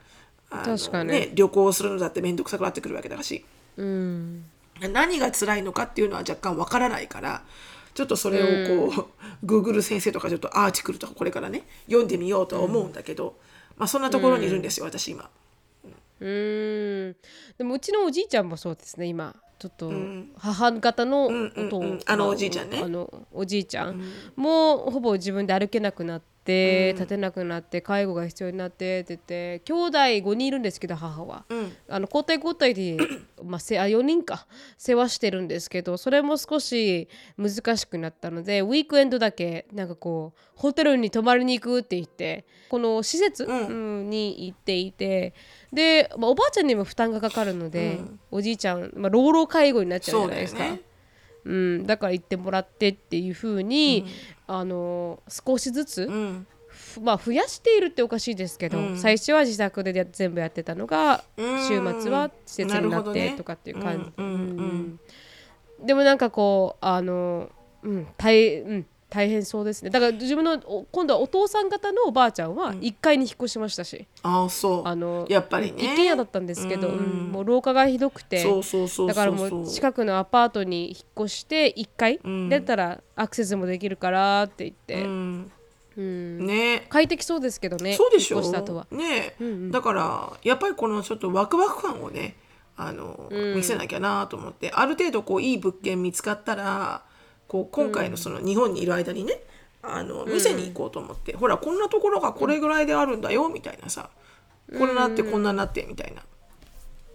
[0.51, 1.09] 確かに。
[1.09, 3.45] ね、旅行するのだって面倒くさくなってくるわけだし。
[3.77, 4.45] うん。
[4.81, 7.43] 何が辛いのかっていうのは若干わからないから
[7.95, 9.07] ちょっとそれをこ
[9.43, 13.37] う、Google 先生とかちょっとアーティクルとかこれからね読んでみようとは思うんだけど、
[13.77, 15.29] まあそんなところにいるんですよ、私今。
[16.21, 17.17] うん。
[17.59, 19.35] でもうちのおじいちゃんもそうですね今。
[19.59, 19.93] ちょっと
[20.39, 22.01] 母方のんうん音うん。
[22.07, 22.81] あのおじいちゃんね。
[22.83, 24.03] あのおじいちゃん。
[24.37, 31.73] もほぼ自分で歩けなくなって、立てなくなって介護が必要になってって言って兄弟5人いるんですけど母は、ん。
[31.89, 32.97] あの交代交代で、
[33.43, 34.47] まあ、せあ4人か
[34.79, 44.11] 世話してるんですけどそれも少し難しくなったのでウィークエンドだけなんかこうホテルに泊まりに行くって言ってこの施設、うん。
[44.11, 45.35] に行っていて
[45.73, 48.01] で、まあ、おばあちゃんにも負担がかかるので、
[48.31, 50.65] おじいちゃん、まあ、老老介護になっちゃうじゃないですか。
[51.45, 54.07] そうん、だから行ってもらってっていう風に、
[54.47, 56.47] あの少しずつうん。
[56.69, 58.99] ふまあ、増やしているっておかしいですけど、うん。
[58.99, 61.69] 最初は自宅でや全部やってたのがうん。
[61.69, 64.41] 週末は施設になってねとかっていう感じ、うんうん。
[65.81, 65.87] うん。
[65.87, 67.51] でもなんかこうあの、
[67.83, 69.91] うん大うん、大変そうですね。
[69.91, 74.89] だから自分のお今度はお父さん方のおばあちゃんは1階に引っ越しましたし、ああそう。
[74.89, 75.85] あのやっぱりね。
[75.85, 76.95] 一軒家だったんですけど、うん。
[76.95, 78.43] うんもう廊下がひどくて。
[78.43, 82.49] だからもう近くのアパートに引っ越して1階ん。
[82.49, 85.53] 出たらアクセスもできるからって言って、うん。
[85.99, 86.47] うん。
[86.47, 86.87] ね。
[86.89, 88.87] 快適そうですけどねそうでしょ引っ越した後は。
[88.91, 89.71] ね、うんうん。
[89.71, 92.37] だからやっぱりこのちょっとワクワク感をね
[92.79, 93.57] あの、うん。
[93.57, 97.03] 見せなきゃなと思ってある程度こういい物件見つかったら
[97.53, 99.43] こう今回のその日本にいる間にね
[99.83, 104.09] あの店に行こうと思って、ほらこんなところがこれぐらいであるんだよみたいなさ
[104.79, 106.23] これなってこんなになってみたいな、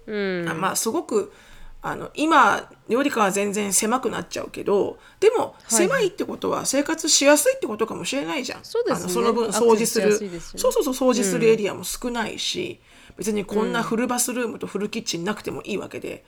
[0.05, 0.47] うん。
[0.47, 1.33] あまあすごく
[1.81, 5.73] あの今よりかは全然狭くなっちゃうけどでもい。
[5.73, 8.59] 狭いってことは生活しやすいってことかもしれないじゃん。
[8.61, 9.03] そうですね。
[9.05, 10.09] あのその分掃除する。
[10.19, 12.79] ねそうそうそう掃除するエリアも少ないし、
[13.17, 16.23] 別にこんなフルバスルームとフルキッチンなくてもいいわけで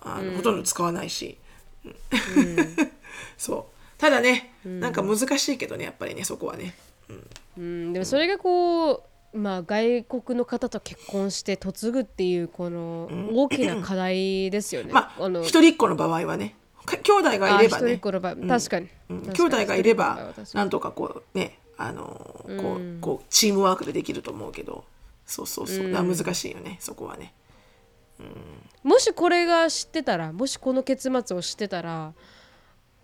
[0.00, 1.38] あの、ほとんど使わないし、
[3.36, 3.74] そう。
[3.98, 6.74] ただね、なんか難しいけどねやっぱりねそこはね。
[7.56, 14.92] うん、でもそれがこう、まあ、外国の方と結婚して嫁ぐっていうこの大きな課題ですよね。
[14.94, 17.58] まあの一人っ子の場合はねか兄弟がいればね。
[17.62, 19.22] あ一人っ子の場合確かに、うん。
[19.22, 19.50] 確かに。
[19.50, 22.04] 兄弟がいればなんとかこうねあの
[22.60, 24.84] こうこうチームワークでできると思うけど。
[25.26, 27.32] そうそうそう、難しいよねそこはね。
[28.82, 32.12] もしこれが知ってたらもしこの結末を知ってたら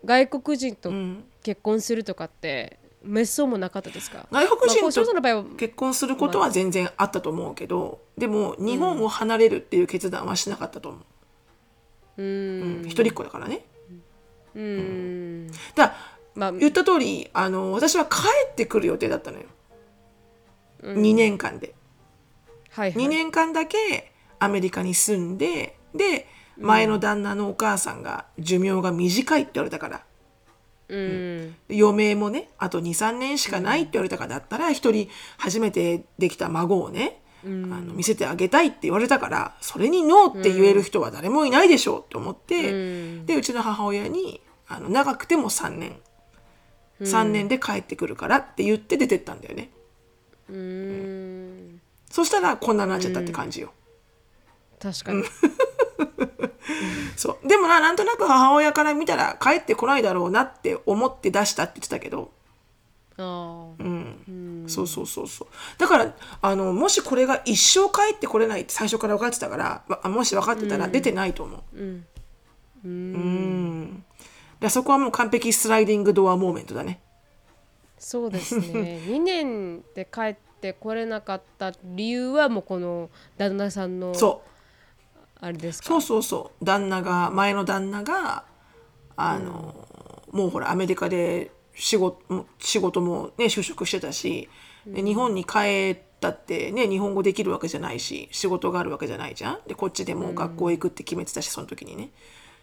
[0.05, 1.25] 外国人とん。
[1.43, 4.27] 結婚するとかって滅相もなかったですか？
[4.31, 11.03] 外国人と結婚することは全然あったと思うけどでも日本を離れるっていう決断はしなかったと思う、
[12.19, 12.83] うーん。
[12.83, 12.89] うん。
[12.89, 13.65] 一人っ子だからね。
[14.55, 15.47] うーん。
[15.47, 15.95] だから
[16.35, 18.19] まあ言った通りあの私は帰
[18.51, 19.47] ってくる予定だったのよ、
[20.83, 21.75] 2年間で。
[22.69, 23.03] はいはい。
[23.03, 26.27] 2年間だけアメリカに住んでで
[26.61, 30.03] 前の旦那のお母さんが寿命が短いって言われたから。
[30.89, 31.55] うん。
[31.71, 42.77] 余命もねあと23年しかないって言われたからだったら一人初めてできた孫をね、あの見せてあげたいって言われたからそれにノーって言える人は誰もいないでしょうって思って、う
[43.23, 43.27] ん。
[43.27, 45.97] でうちの母親にあの長くても3年。
[47.01, 49.71] 3年で帰ってくるからって言って出てったんだよね。
[50.51, 51.81] うーん。
[52.11, 53.73] そしたらこんなになっちゃったって感じよ。
[54.79, 55.23] 確かに、
[57.17, 57.49] そう。
[57.49, 62.31] でもななんとなく母親から見たら帰ってこないだろうなって思って出したって言ってたけど、
[63.19, 64.65] ああうん。
[64.67, 65.49] そうそうそうそう。
[65.79, 71.77] だからあのもしこれが一生帰ってこれないって最初から分かってたからわもし分かってたら出てないと思う。
[71.77, 72.07] うん。
[72.85, 73.95] うん。
[73.95, 74.07] だか
[74.61, 77.01] らそこはもう完璧スライディングドアモーメントだね。
[77.99, 79.01] そうですね。
[79.07, 84.51] 2年で帰ってこれなかった理由はもうこの旦那さんのそう
[85.41, 85.89] あれですか？
[85.89, 86.65] そうそうそう。
[86.65, 88.45] 旦那が前の旦那が
[89.17, 89.75] あの、
[90.33, 94.49] もうほらアメリカで仕事も仕事もね就職してたし、
[94.87, 99.59] で日本に帰ったってね日本語できるわけじゃないし仕事があるわけじゃないじゃん。
[99.67, 102.11] でこっちでもう学校へ行くって決めてたしその時にね。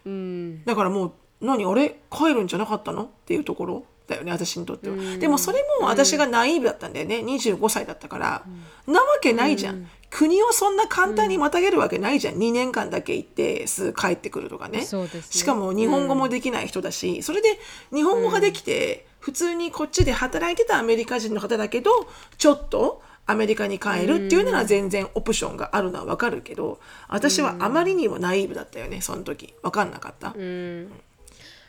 [0.05, 0.63] うん。
[0.65, 1.11] だからもう
[1.41, 1.99] 何あれ？
[2.11, 3.03] 帰るんじゃなかったの？
[3.03, 7.17] っていうところだよね私にとっては、でもそれも私がナイーブだったんだよね。
[7.17, 8.43] 25歳だったから、
[8.87, 14.81] なわけないじゃん、国をそんな簡単にまたげるわけないじゃん、2年間だけ行ってすぐ帰ってくるとかね。
[15.17, 15.23] ね。
[15.29, 17.59] しかも日本語もできない人だし、それで
[17.93, 21.91] 日本語ができて、普通にこっちで働いてたアメリカ人の方だけど
[22.37, 29.53] ちょっとアメリカに帰るっていうなら全然オプションがあるのは分かるけど私はあまりにもナイーブだったよねその時。
[29.61, 30.91] 分かんなかった、うん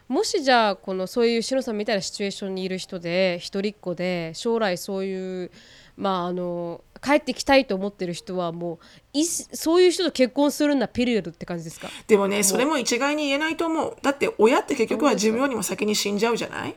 [0.08, 5.50] もしじゃあこのそういうしのさんみたいなシチュエーションにいる人で一人っ子で将来そういう
[5.98, 8.78] まああの帰ってきたいと思ってる人はもう
[9.12, 11.88] いそういう人と結婚するんだピリオドって感じですか？
[12.06, 13.96] でもねそれも一概に言えないと思う。
[14.00, 16.76] だって親って結局は自分よりも先に死んじゃうじゃない？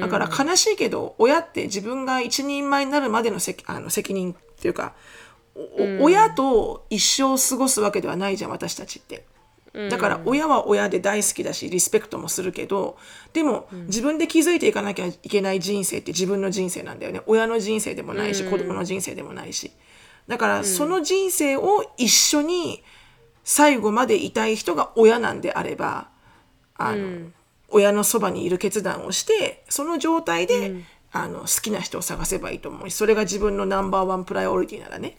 [0.00, 4.92] だから悲しいけど親って自分が一人前になるまでの責あの責任っていうか
[5.54, 9.24] お親と一生過ごすわけではないじゃん私たちって。
[9.90, 12.98] だから親は親で大好きだしリスペクトもするけど
[13.32, 17.20] でも自分で気づいていかなきゃいけない人生って自分の人生なんだよね。
[17.26, 19.70] 親の人生でもないし子供の人生でもないし。
[20.26, 22.82] だからその人生を一緒に
[23.44, 26.08] 最後までいたい人が親なんであれば
[26.76, 27.30] あの、
[27.70, 35.16] 親のそばにいる決断をしてその状態で、あの好きな人を探せばいいと思うしそれが自分のナンバーワンプライオリティならね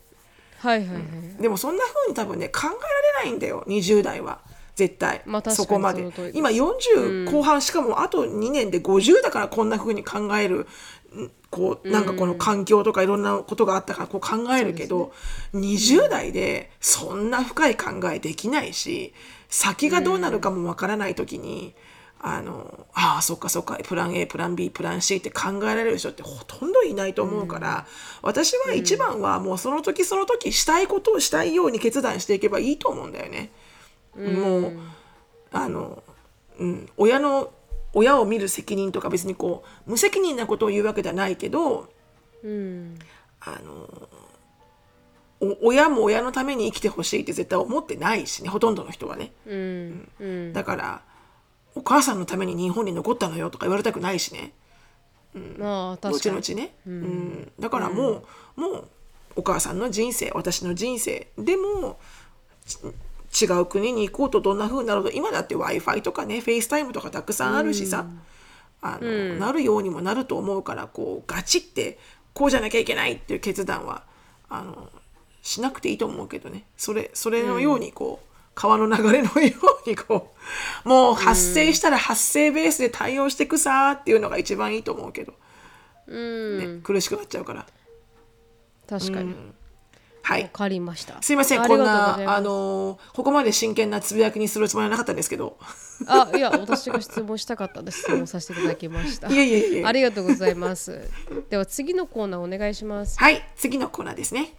[0.59, 0.99] はいはいは
[1.39, 4.39] い、でもそんな風に多分ね考えられないんだよ20代は。
[4.75, 6.09] 絶対、まあそこまで。
[6.33, 10.67] 今40後半、しかもあと2年で50だからこんな風に考える
[11.13, 15.11] んこうなんかこの環境とかいろんなことがあったからこう考えるけど、
[15.53, 19.13] 20代でそんな深い考えできないし
[19.49, 21.73] 先がどうなるかもわからない時に、
[22.21, 27.87] あのああそっかそっかプラン A プラン B プラン C って考えられる人ってほとんどいないと思うから、
[28.21, 33.51] 私は一番はもうその時その時したいことをしたいように決断していけばいいと思うんだよね。
[34.17, 34.79] もう
[35.51, 36.03] あの、
[36.59, 37.51] うん、親の
[37.93, 41.89] 親を見る責任とか別にこう無責任なことを言うわけではないけど
[42.43, 42.99] うん。
[43.41, 44.09] あの
[45.41, 49.31] お親も親のために生きてほしいって絶対思ってないしねほとんどの人はね。
[49.47, 50.09] うん。
[50.19, 50.53] うん。
[50.53, 51.01] だから
[51.75, 54.53] お母さんのために日本に残ったのよとか言われたくないしね。
[55.57, 56.35] まあ確かに。
[56.37, 57.51] 後々ね、うん。
[57.59, 58.23] だからも
[58.57, 58.87] う、もう
[59.35, 61.27] お母さんの人生私の人生。
[61.37, 61.99] でも
[63.29, 68.07] ち違う国に行こうとどんな風になると今だって w i f i とかねフェイスタイムとかたくさんあるしさ、
[68.81, 71.99] あのなるようにもなると思うからこうガチって
[72.33, 74.03] こうじゃなきゃいけないっていう決断は
[74.49, 74.89] あの
[75.41, 76.65] しなくていいと思うけどね。
[76.75, 78.28] それそれのようにこう、
[78.59, 79.53] 川の流れのよ
[79.85, 80.33] うにこ
[80.85, 85.33] うもう発生したら発生ベースで対応していくさーっていうのが一番いいと思うけど、
[86.07, 86.75] うん。
[86.75, 87.65] ね、苦しくなっちゃうから。
[88.89, 89.29] 確かに。
[89.29, 89.35] わ
[90.23, 90.49] はい。
[90.49, 91.21] かりました。
[91.21, 95.57] すいませんこんなあのーここまで真剣なつぶやきにするつもりはなかったんですけど。
[96.07, 98.01] あいや私が質問したかったです。
[98.01, 99.29] 質問させていただきました。
[99.31, 99.85] いえいえいえ。
[99.85, 101.09] ありがとうございます。
[101.49, 103.17] では次のコーナーお願いします。
[103.17, 104.53] はい次のコーナーですね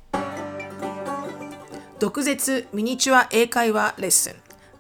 [2.00, 4.34] 毒舌ミニチュア英会話レッスン。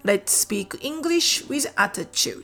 [0.06, 2.42] Let's speak English with attitude.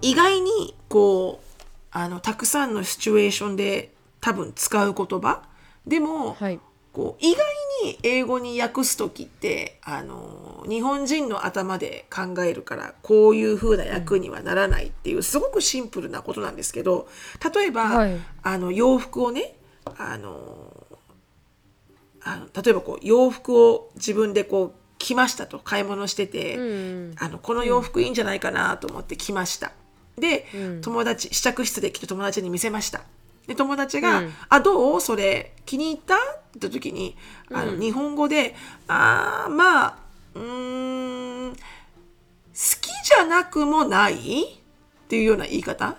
[0.00, 5.42] 意外にこうあのたくさんのシチュエーションで多分使う言葉。
[5.88, 6.60] でも、はい。
[6.92, 7.44] こう意外
[7.84, 17.08] に英語に訳す時ってあの日本人の頭で考えるからこういう風な訳にはならないっていうすごくシンプルなことなんですけど
[17.54, 18.16] 例えば、はい。
[18.44, 20.86] あの洋服をねあの
[22.22, 27.14] あの例えばこう洋服を自分でこう着ましたと買い物してて、うん。
[27.18, 29.72] あのこの洋服いいんじゃないかなと思って着ました。
[30.18, 30.46] で、
[30.82, 33.00] 友達試着室で着て友達に見せました。
[33.46, 35.00] で友達が「あどう？
[35.00, 36.16] それ気に入った?」
[36.56, 37.16] って時に
[37.50, 38.54] あの、日本語で
[38.86, 39.98] 「あーまあ
[40.34, 41.56] うーん好
[42.52, 45.96] きじゃなくもない?」っていうような言い方？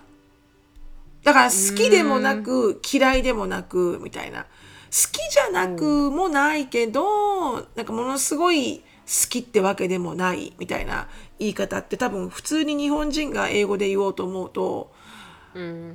[1.23, 4.45] だから好きでもなく嫌いでもなくみたいな。
[4.91, 11.07] 好きじゃなくもないけどなんかものすごい好きってわけでもないみたいな
[11.39, 14.91] 言い方って多分普通に日本人が英語で言おうと思うと、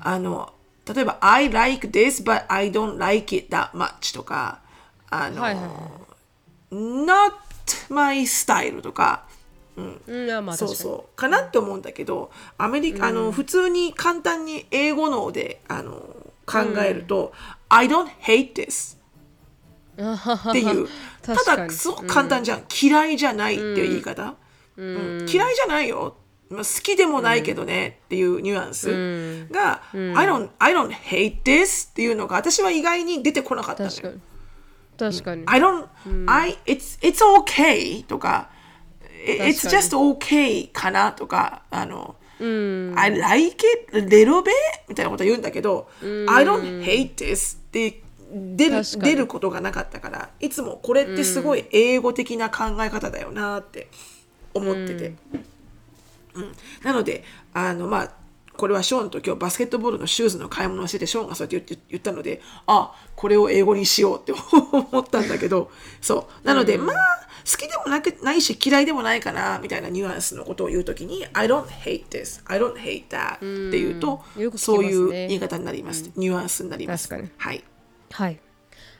[0.00, 0.54] あの
[0.92, 4.60] 例えば「I like this but I don't like it that much」とか
[5.10, 5.70] あの、はいはいは
[6.72, 7.32] not
[7.90, 9.26] my style とか
[9.76, 10.30] うん。
[10.30, 11.16] あまあそうそう。
[11.16, 17.32] かなって思うんだけどアメリカ、あの普通に簡単に英語脳であの考えると
[17.68, 18.96] 「I don't hate this
[20.50, 20.88] 」っていう。
[21.22, 24.36] ただすごく簡単じゃん、嫌いじゃないっていう言い方、
[24.76, 25.26] うん。
[25.28, 26.16] 嫌いじゃないよ、
[26.48, 33.96] まあ、好きでもないけどねっていうニュアンスが、I, don't, I don't hate this っていうのが私は意外に出てこなかったのよ。
[33.96, 34.20] 確かに。
[34.98, 35.42] 確かに。
[35.46, 35.88] I don't、
[36.26, 38.50] I it's it's okay とか
[39.26, 44.50] It's just okay かなとかあの、I like it a little bit
[44.88, 53.88] みたいなこと言うんだけど、I don't hate this って出る出ることがなかったからいつもこれってすごい英語的な考え方だよなって
[54.54, 55.14] 思ってて、
[56.34, 56.52] うん。
[56.82, 58.10] なのであのまあ
[58.56, 65.70] これはショーンと今日バスケットボールのシューズの買い物をしててショーンがそうやって言って言ったのであこれを英語にしようって思ったんだけど。
[66.00, 66.46] そう。
[66.46, 66.96] なので、まあ
[67.48, 72.42] 好きでもなくないし嫌いでもないかなみたいなニュアンスのことを言うときに I don't hate this.
[72.46, 73.36] I don't hate that.
[73.36, 74.50] っていうと、ね。
[74.56, 77.08] そういう言い方になります、ニュアンスになります。
[77.12, 77.64] はい。
[78.10, 78.40] はい。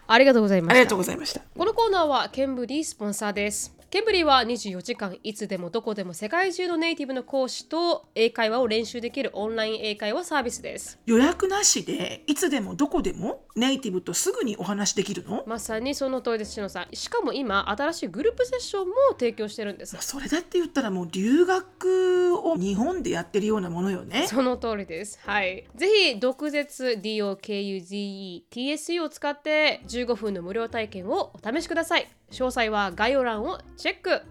[0.08, 0.72] ありがとうございました。
[0.72, 1.40] ありがとうございました。
[1.56, 3.75] このコーナーはケンブリースポンサーです。
[3.96, 10.98] ケンブリーは24時間いつでもどこでも世界中のネイティブの講師と英会話を練習できるオンライン英会話サービスです。
[11.06, 15.44] 予約なしでいつでもどこでもネイティブとすぐにお話できるの？
[15.46, 16.88] まさにその通りです、しのさん。
[16.94, 19.96] しかも今、新しいグループセッションも提供してるんです。
[20.00, 24.26] それだって言ったらもう留学を日本でやってるようなものよね。
[24.26, 25.18] その通りです。
[25.24, 25.66] はい。
[25.74, 32.06] ぜひ、毒舌 DOKUZETSU を使って15分の無料体験をお試しください。
[32.30, 34.22] 詳細は概要欄をチェック。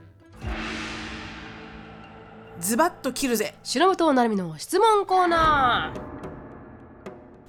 [2.59, 3.55] ズバッと切るぜ。
[3.63, 5.93] 白本なるみの質問コーナ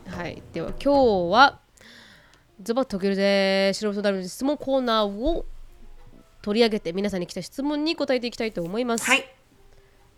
[0.06, 1.60] ーはいでは今日は
[2.62, 5.44] ズバッと切るで白本なるみの質問コーナーを
[6.42, 9.24] 取り上げて皆さんに来た質問に答えていきたいと思います、はい。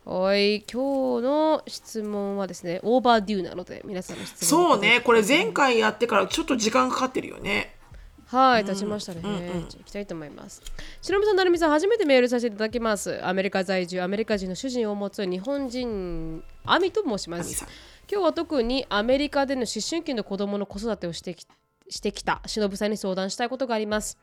[0.04, 4.70] はい、今日の質問はですね、オーバーデューなので、皆さんの質問。
[4.70, 7.77] そうねこれ前回やってからちょっと時間かかってるよね
[8.30, 9.20] はい、立ちましたね。
[9.22, 10.62] じゃあ行きたいと思います。
[11.00, 13.24] しのぶさん、なるみさん、初めてメールさせていただきます。
[13.24, 17.64] アメリカ在住、アメリカ人の主人を持つ日本人、アミと申します。
[18.10, 21.46] 今日は特にアメリカでの思春期の子供の子育てをしてき
[21.90, 24.18] してきたしのぶさんに相談したいことがあります。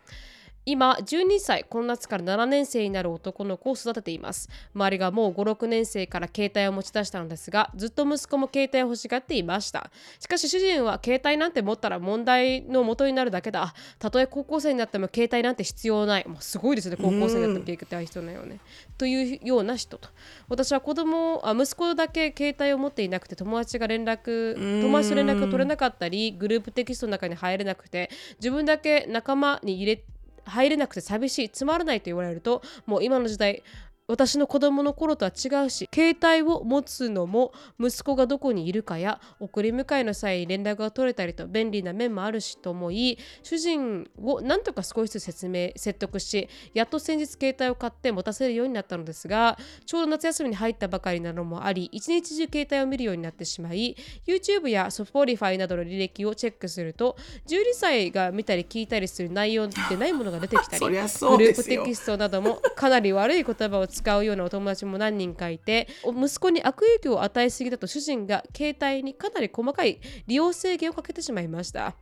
[0.67, 4.49] 今12歳この夏から7年生になる男の子を育てています。
[4.73, 9.91] 周りがもう56年生から携帯を持ち出したのですがずっと息子も携帯を欲しがっていました。
[10.19, 13.75] しかし主人は携帯なんて持ったら問題の元になるだけだ。
[13.99, 16.27] たとえ高校生になっても携帯なんて必要ない。
[16.27, 18.59] もうすごいですね高校生になっても携帯必要ないよね。
[18.97, 20.09] というような人と。
[20.49, 28.09] 私は子供あ息子だけ携帯を持っていなくて友達が連絡友達と連絡が取れなかったりグループテキストの中に入れなくて
[28.39, 30.03] 自分だけ仲間に入れ
[30.45, 33.63] 入れなくて寂しいつまらないと言われるともう今の時代
[34.07, 53.95] 私の子供の頃とは違うし携帯を持つのも息子がどこにいるかや送り迎えの際連絡が取れたりと便利な面もあるしと思い主人を何とか少しずつ説明説得しやっと先日携帯を買って持たせるようになったのですがちょうど夏休みに入ったばかりなのもあり一日中携帯を見るようになってしまい
[54.27, 71.95] YouTube や Spotify などの履歴をチェックすると12歳が見たり聞いたりする内容でないものが出てきたり グループテキストなどもかなり悪い言葉を使うようなお友達も何人かいて息子に悪影響を与えすぎだと主人が携帯にかなり細かい利用制限をかけてしまいました。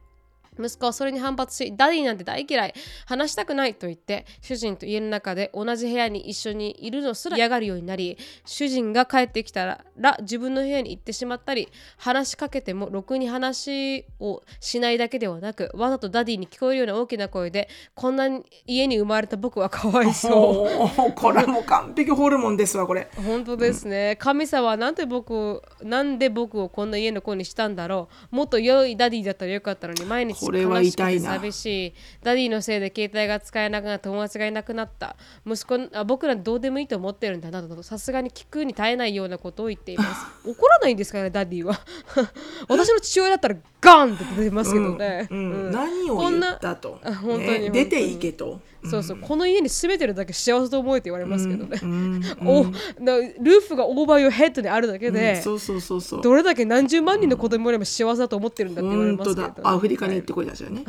[0.59, 2.73] 息子はそれに反発し、ダディなんて大嫌い、
[3.05, 9.83] 話したくないと言って、主人と家の中で同じ部屋に一緒にいるのすら嫌がるようになり、主人が帰ってきたら
[10.21, 18.27] 自分の部屋に行ってしまったり、話しかけてもろくに話をしないだけではなく、わざとダディに聞こえるような大きな声で、こんな
[18.65, 20.67] 家に生まれた僕はかわいそ
[21.07, 21.13] う。
[21.13, 23.07] これはもう完璧ホルモンですわこれ。
[23.15, 28.35] 本当ですね、神様はなんで僕をなんで僕をこんな家の子にしたんだろう。
[28.35, 31.33] もっと良いダディだったらよかったのに毎日これは痛いな。
[31.33, 31.93] 寂しい。
[32.21, 34.09] ダディのせいで携帯が使えなくなった。
[34.09, 35.15] 友達がいなくなった
[35.45, 40.25] 息子あ僕らどうでもいいと思ってるんだなどとさすがに聞くに耐えないようなことを言っています。
[40.49, 41.79] 怒らないんですかねダディは。
[42.67, 45.71] 私の父親だったらガンって出てますけどね、うんうん。
[45.71, 46.99] 何を言ったと。
[47.03, 47.71] ね本当に。
[47.71, 48.61] 出ていけと。
[48.85, 51.79] そうそう、この家に住めてるだけ幸せと思えって言われますけどね。
[52.45, 52.65] お
[53.01, 56.21] な roof が over your head にあるだけで、そうそうそうそう。
[56.21, 59.55] どれだけ何十万人の子供よりも幸せだと思ってるんだって言われますけど、だ。
[59.63, 60.83] アフリカに行ってこいだしよね。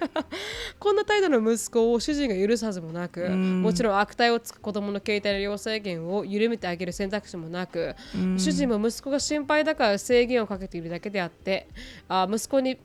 [0.78, 7.94] こんな態度の息子を主人が許すはずもなく、もちろん悪態をつく子供の携帯の利用制限を緩めてあげる選択肢もなく、
[8.38, 11.68] 主人も息子が心配だから制限をかけているだけであって
[12.08, 12.78] あ息子に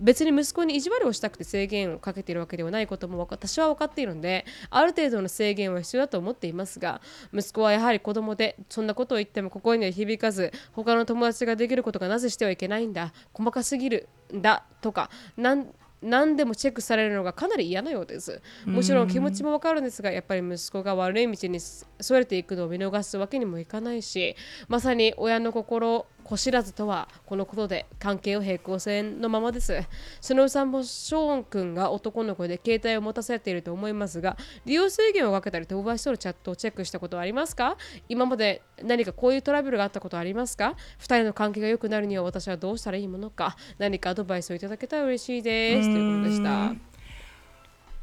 [0.00, 7.00] 別に息子に意地悪をしたくて制限をかけているわけではないことも私は分かっているのである程度の制限は必要だと思っていますが
[7.32, 15.66] 息子はやはり子供でそんなことを言っても心には響かず他の友達ができることがなぜしてはいけないんだ細かすぎるんだとかなん
[16.02, 18.40] 何でもチェックされるのがかなり嫌なようです。
[18.64, 24.34] もちろん気持ちもわかるんですがやっぱり息子が悪い道にそれていくのを見逃すわけにもいかないし
[24.68, 29.82] まさに親の心子知らずとはこのことで関係を平行線のままです。
[30.20, 37.76] スノーさんもショーン君が男の子で携帯を持たせていると思いますが利用制限をかけたり飛ばしとるチャットをチェックしたことはありますか？
[38.08, 43.56] 今まで何かこういうトラブルがあったことはありますか？2人の関係が良くなるには私はどうしたらいいものか？
[43.78, 45.88] 何かアドバイスをいただけたら嬉しいです。
[45.90, 46.74] ということでした。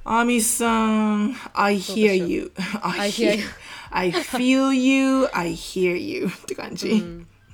[0.10, 2.52] アミさん I hear you.
[2.82, 3.44] I hear you.
[3.90, 5.28] I feel you.
[5.34, 6.28] I hear you.
[6.28, 7.04] って感じ、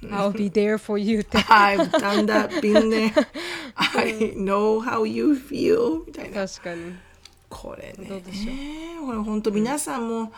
[0.10, 1.20] I'll be there for you.
[1.20, 3.12] っ て I've done that been there.
[3.76, 6.06] I know how you feel.
[6.06, 6.48] みたいな。
[6.48, 6.94] 確かに。
[7.50, 8.08] これね。
[8.10, 9.08] どうでしょう。
[9.08, 10.32] これ本当皆さんも、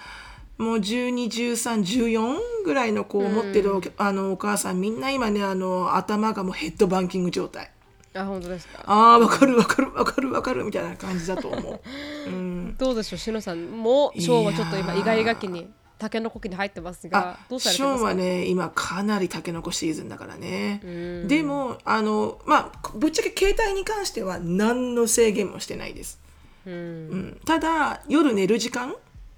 [0.57, 7.71] もう121314ぐらいの子を持ってるお,、あのお母さんみんな今ねあの頭がもうヘッドバンキング状態。
[8.13, 8.81] あ本当ですか？
[8.85, 11.81] あーわかるわかるわかるわかるみたいな感じだと思う。
[12.27, 12.75] うん。
[12.79, 13.65] どうでしょうしのさん。
[13.65, 18.07] もショーンはちょっと今意外がきにタケノコ期に入ってますがあどうされショーンてますか？
[18.09, 20.81] はね今かなりタケノコシーズンだからね。
[21.27, 26.19] でもあのまあぶっちゃけ携帯に関しては何の制限もしてないです、
[26.65, 27.39] うん。
[27.45, 28.95] ただ夜寝る時間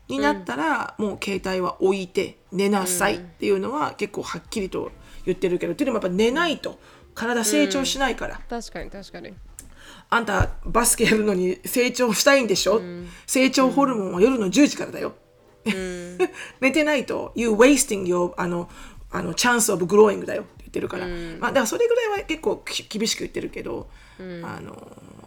[0.07, 4.91] になったら、もう携帯は置いて寝なさいっていうのは結構はっきりと
[5.25, 6.79] 言ってるけどっていうのもやっぱ寝ないと
[7.13, 9.33] 体成長しないから、確かに確かに。
[10.09, 12.81] あんたバスケやるのに成長したいんでしょ、
[13.25, 15.13] 成長ホルモンは夜の10時からだよ、
[16.61, 18.69] 寝てないと You wasting your あの
[19.11, 21.07] あの chance of growing だよって言ってるから、
[21.39, 23.89] まあだからそれぐらいは結構き厳しく言ってるけど、
[24.19, 24.75] あの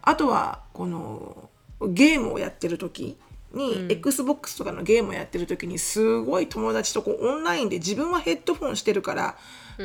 [0.03, 1.49] あとはこの
[1.89, 3.17] ゲームをやってる時
[3.53, 9.37] に XBOX とかのゲームをやってる時にすごい友達とこうオンラインで自分はヘッドフォンしてるから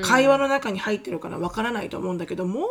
[0.03, 2.67] 会話の中に入ってるからわからないと思うんだけどもう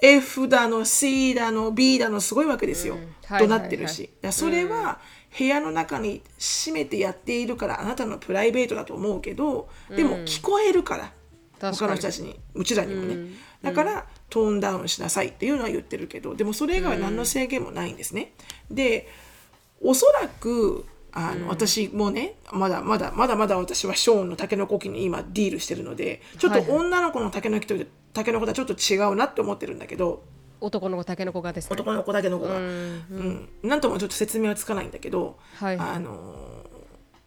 [0.00, 2.96] F だの C だの B だのすごいわけですよ、
[3.26, 5.00] はいとなってるし、はいだからそれは
[5.38, 11.12] 部屋の中に閉めてやっているからあなたのプライベートだと思うけどでも聞こえるから、
[11.60, 11.76] 確かに。
[11.76, 13.30] 他の人たちにうちらにもね、
[13.62, 18.32] だからトーンダウンしなさいっていうのは言ってるけどでもそれ以外は何の制限もないんですね。
[18.70, 19.08] で
[19.82, 26.78] おそらくあの、私もねまだまだまだまだ私はショーンのタケノコ機に今ディールしてるのでちょっとはいはい。
[26.78, 27.74] 女の子のタケノコと
[28.12, 30.24] タケノコとはちょっと違うなって思ってるんだけど
[30.60, 31.74] 男の子タケノコがですね。
[31.74, 35.76] 男の子タケノコが、うんなんともちょっと説明はつかないんだけど、はい。
[35.78, 36.64] あの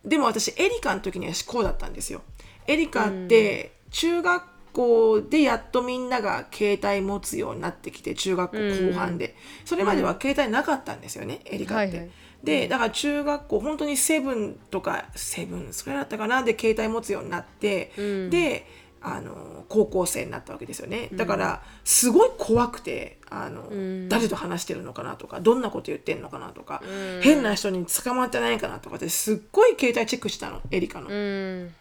[0.05, 2.21] でも私エリカの時にはこうだったんですよ。
[2.67, 8.57] エリカって中学校でやっとみんなが携帯持つようになってきて中学校
[8.91, 11.87] 後半で、それまでは携帯なかったんですよね、エリカって。
[11.87, 12.09] はいはい。
[12.43, 17.91] でだから中学校本当にセブンとかセブンそれだったかなで携帯持つようになって、
[18.29, 18.65] で
[19.01, 21.09] あの高校生になったわけですよね。
[21.13, 23.69] だからすごい怖くてあの、
[24.09, 26.81] 誰と話してるのかなとかどんなこと言ってんのかなとか、
[27.21, 31.07] 変な人に捕まってないかなとかってすっごい携帯チェックしたのエリカの。
[31.09, 31.73] うん。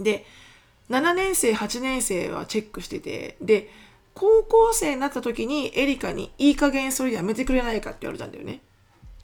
[0.00, 0.24] で
[0.90, 3.70] 7年生8年生はチェックしててで
[4.14, 8.60] 高校生になった時にエリカに「いい加減それやめてくれないか」って言われたんだよね。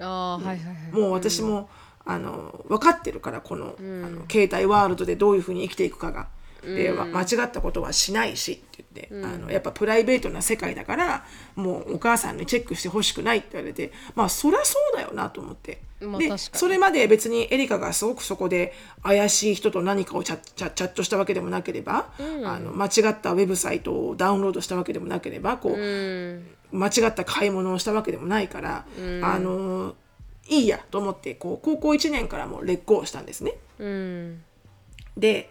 [0.00, 0.92] ああ、はいはいはい。
[0.92, 1.68] もう私も、
[2.04, 6.28] あの分かってるからこの,、あの携帯ワールドでどういうふうに生きていくかが。
[6.62, 22.11] でわ間違ったことはしないしって言って、あのやっぱプライベートな世界だからもうお母さんにチェックしてほしくないって言われてまあそりゃそうだよなと思って、でそれまで別にエリカがすごくそこで怪しい人と何かをチャッチャチャットしたわけでもなければ、
[22.44, 25.76] あの間違ったウェブサイトをダウンロードしたわけでもなければこう、
[26.72, 28.86] 間違った買い物をしたわけでもないから、
[29.22, 29.94] あの
[30.48, 33.54] いいやと思ってこう高校1年からもう劣行したんですね。
[33.78, 34.42] うん。
[35.16, 35.50] で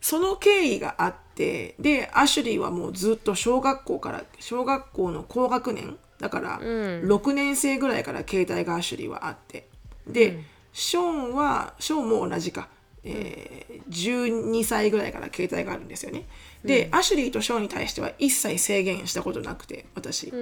[0.00, 6.58] その経緯があってでアシュリーはもうずっと小学校から小学校の高学年だから
[7.06, 9.66] 6年生ぐらいから携帯がアシュリーはあって
[10.06, 12.68] で、ショーンはショーンも同じか、
[13.04, 16.26] えー12歳ぐらいから携帯があるんですよね。
[16.64, 20.32] で、アシュリーとショーンに対しては一切制限したことなくて私、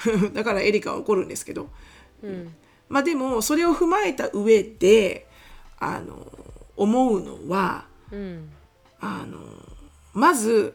[0.32, 1.68] だからエリカは怒るんですけど、
[2.88, 5.26] まあでもそれを踏まえた上で
[5.78, 6.26] あの
[6.76, 7.86] 思うのは、
[9.00, 9.38] あの
[10.14, 10.74] まず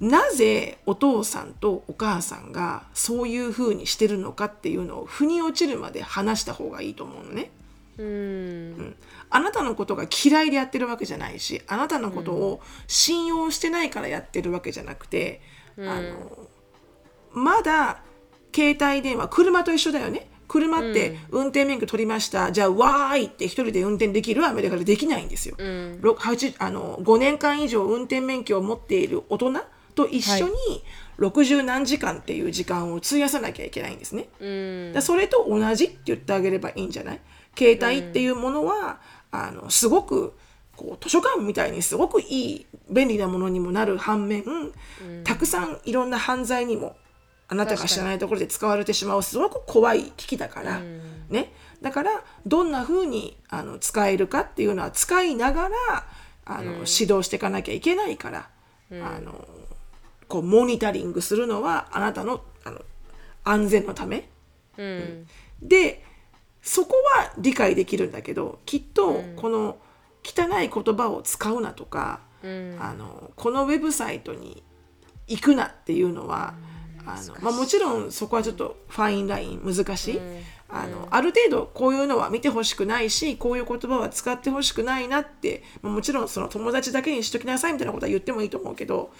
[0.00, 7.50] なぜお父さんとお母さんがそういうふうにしてるのかっていうのを腑に落ちるまで話した方がいいと思うのね。
[7.96, 8.96] うん。
[9.30, 15.40] あなたのことが嫌いでやってるわけじゃないしあなたのことを信用してないからやってるわけじゃなくて、
[15.78, 16.48] あの
[17.32, 18.02] まだ
[18.54, 25.56] 携帯電話車と一緒だよね車って運転免許取りました、じゃあわーいって一人で運転できるアメリカでできないんですよ、
[26.00, 29.52] ろ八あの5年間以上運転免許を持っている大人
[29.96, 30.54] と一緒に
[31.18, 34.46] 60何時間っていう時間を費やさなきゃいけないんですね、う
[34.90, 34.92] ん。
[34.92, 37.20] だそれと同じって言ってあげればいいんじゃない？
[37.58, 39.00] 携帯っていうものは、
[39.32, 40.34] あのすごく
[40.76, 44.44] こう図書館みたいにすごくいい便利なものにもなる反面、
[45.24, 46.96] たくさんいろんな犯罪にも
[47.48, 50.80] あなたが知らないところで使われてしまうすごく怖い機器だから、
[51.28, 51.52] ね。
[51.82, 55.70] だからどんな風にあの使えるかっていうのは使いながら
[56.46, 58.48] あの、指導していかなきゃいけないから、
[58.90, 59.46] あの
[60.28, 62.80] こうモニタリングするのはあなたのあの
[63.44, 64.28] 安全のため。
[64.78, 65.26] うん。
[65.62, 66.02] で
[66.62, 69.76] そこは理解できるんだけどきっとこの
[70.24, 74.62] 汚い言葉を使うなとか、あのこのウェブサイトに
[75.26, 76.54] 行くなっていうのは、
[77.06, 80.20] あのまあ、もちろんそこはちょっとファインライン難しい、
[80.68, 89.12] あのある程度こういうのは見てほしくないしこういう言葉は使ってほしくないなって、まあ、もちろんその友達だけにしときなさいみたいなことは言ってもいいと思うけど、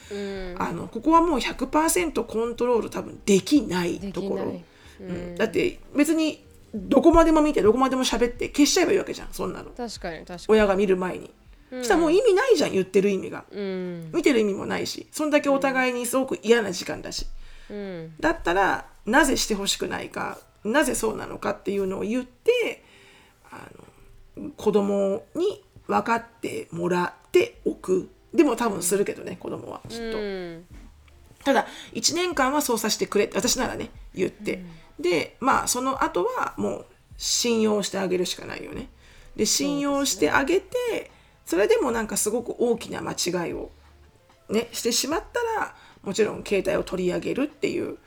[0.59, 4.37] あのここはもう100%コントロール多分できないところ。
[4.37, 4.65] できない。
[5.01, 9.71] うん、だって別にどこまでも見てどこまでも喋って消しちゃえばいいわけじゃんそんなの。
[9.71, 11.31] 確かに親が見る前に、
[11.71, 14.11] そしたらもう意味ないじゃん言ってる意味が、うん。
[14.13, 17.27] 見てる意味もないしそんだけお互いにすごく嫌な時間だし、
[17.71, 18.15] うん。
[18.21, 22.85] だったらなぜしてほしくないかなぜそうなのかっていうのを言って
[23.51, 23.69] あ
[24.39, 28.11] の子供に分かってもらっておく。
[28.33, 30.19] でも多分するけどね子供はきっと。
[30.19, 30.67] うん
[31.45, 34.65] ただ1年間はそうさせてくれって私ならね言って、
[34.99, 36.87] でまあその後はもう
[37.19, 38.89] 信用してあげるしかないよね。
[39.37, 41.11] で信用してあげて
[41.45, 43.71] それでもなんかすごく大きな間違いを
[44.49, 45.75] ねしてしまったら
[46.05, 47.99] もちろん携帯を取り上げるっていう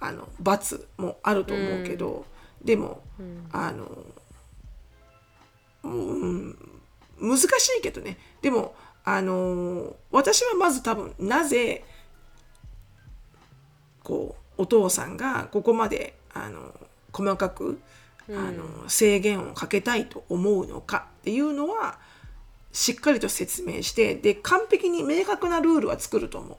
[0.00, 2.26] あの罰もあると思うけど、
[2.62, 3.02] でも、
[3.52, 3.88] あの
[5.84, 6.58] うん、
[7.20, 7.46] 難し
[7.78, 8.18] いけどね。
[8.42, 11.84] でもあのー私はまず多分なぜ
[14.02, 16.74] こうお父さんがここまであの
[17.12, 17.80] 細かく
[18.28, 21.98] あの制限をかけたいと思うのかっていうのは
[22.72, 26.56] しっかりと説明してで完璧に明確なルールは作ると思う。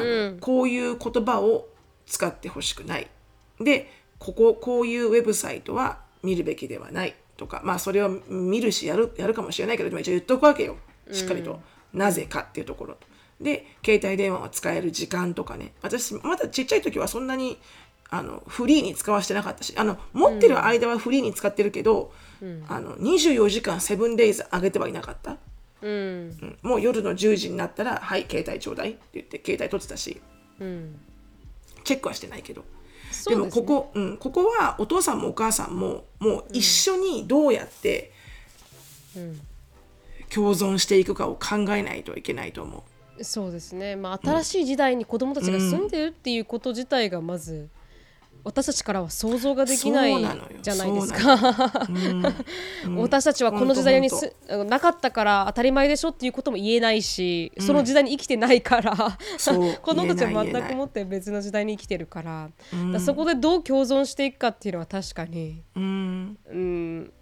[0.00, 1.68] あのこういう言葉を
[2.06, 3.08] 使ってほしくない。
[3.60, 7.60] でこここういうウェブサイトは見るべきではないとか。
[7.64, 10.76] まあそれを見るしやるやるかもしれないけどでも一応言っとくわけよ。
[11.12, 11.60] しっかりと、
[11.92, 12.94] なぜかっていうところ。
[12.94, 13.06] と。
[13.40, 15.72] で携帯電話を使える時間とかね。
[15.82, 17.58] 私まだちっちゃい時はそんなに
[18.08, 22.12] あのフリーに使わせてなかったしあの持ってる間はフリーに使ってるけど、
[22.68, 25.36] あの24時間セブンデイズ上げてはいなかった。
[25.86, 25.92] うん。
[25.92, 30.20] うんもう夜の10時になったら「はい携帯ちょうだい」って言って携帯取ってたし
[30.60, 30.98] うん
[31.84, 32.62] チェックはしてないけど。
[32.62, 33.36] ですね。
[33.36, 38.12] でもここ、うん、ここはお父さんもお母さんももう一緒にどうやって
[40.34, 43.24] 共存していくかを考えないといけないと思う。
[43.24, 47.70] そうですね、まあ、新しい時代に子どもたちが住んでるっていうこと自体がまず
[48.46, 50.24] 私たちからは想像ができない
[50.62, 51.84] じゃないですそうか。
[52.96, 54.36] 私たちはこの時代にす
[54.68, 59.74] なかったから当たり前でしょっていうことも言えないし、その時代に生きてないからそう。
[59.82, 66.38] 子供たちは全くもって別の時代に生きてるから,、だからそこでどう共存していくかっていうのは確かに、うん。
[66.48, 67.12] うん、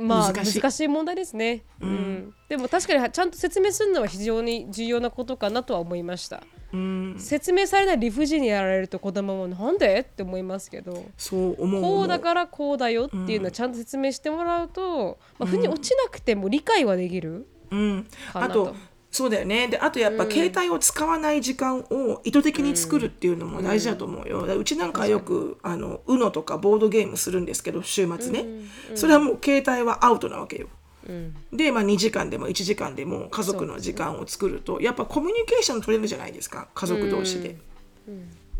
[0.00, 0.70] まあ難難しい。
[0.72, 2.34] しい問題ですね、うん。
[2.48, 6.42] でも確かにちゃんと説明するのは非常に重要なことかなとは思いました。
[6.72, 11.04] うん、説明されない理不尽にやられると子供もなんでって思いますけど。
[11.16, 18.74] そう思うこうだらからこうだよっていうのをちゃんと説明してもらうと、まあ、腑に落ちなくても理解はできる、うん、かあと
[19.10, 19.68] そうだよね。
[19.68, 28.46] であとやっぱ携帯を使わない時間を意図的に作るっていうのも大事だと思うよ、うちなんかはよくあの UNO とかボードゲームするんですけど週末ね、
[28.94, 30.68] それはもう携帯はアウトなわけよ。
[31.08, 31.34] うん。
[31.52, 36.68] で、まあ、2時間でも1時間でも家族の時間を作ると、やっぱコミュニケーション取れるじゃないですか。
[36.74, 37.56] 家族同士で。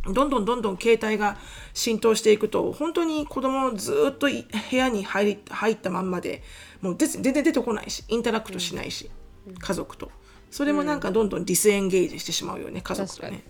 [0.05, 1.37] どんどんどんどん携帯が
[1.75, 6.43] 浸透していくと本当に子供ずっとい部屋に入り入ったまんまで
[6.81, 9.11] もうで全然出てこないしインタラクトしないし、
[9.59, 10.11] 家族と
[10.51, 13.43] それもなんかどんどんディスエンゲージしてしまうよね家族とね。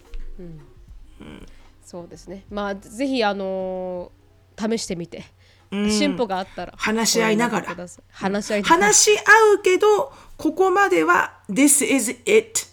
[1.84, 2.44] そうですね。
[2.50, 4.20] まあぜひあのー
[4.60, 5.24] 試してみて、
[5.70, 5.90] うん。
[5.90, 6.74] 進歩があったら。
[6.76, 7.74] 話し合いながら。
[8.10, 12.66] 話し合い話し合うけどここまでは「This is it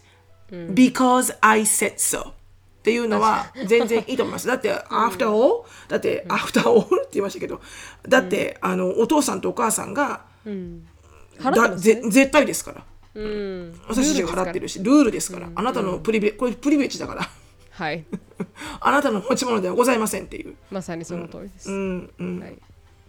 [0.51, 2.33] because I said so」っ
[2.83, 4.47] ていうのは全然いいと思います。
[4.47, 7.61] だって、after all だって、after all って言いましたけど
[8.07, 10.21] だって、あのお父さんとお母さんが
[11.41, 12.83] だぜ絶対ですから
[13.17, 13.81] うん。
[13.87, 17.29] 私たちが払ってるしルールですから、あなたのプリベこれプリベージだから。
[17.71, 18.05] はい。
[18.79, 20.55] あなたの持ち物ではございませんっていう。
[20.69, 22.57] まさにその通りです、うんうんはい、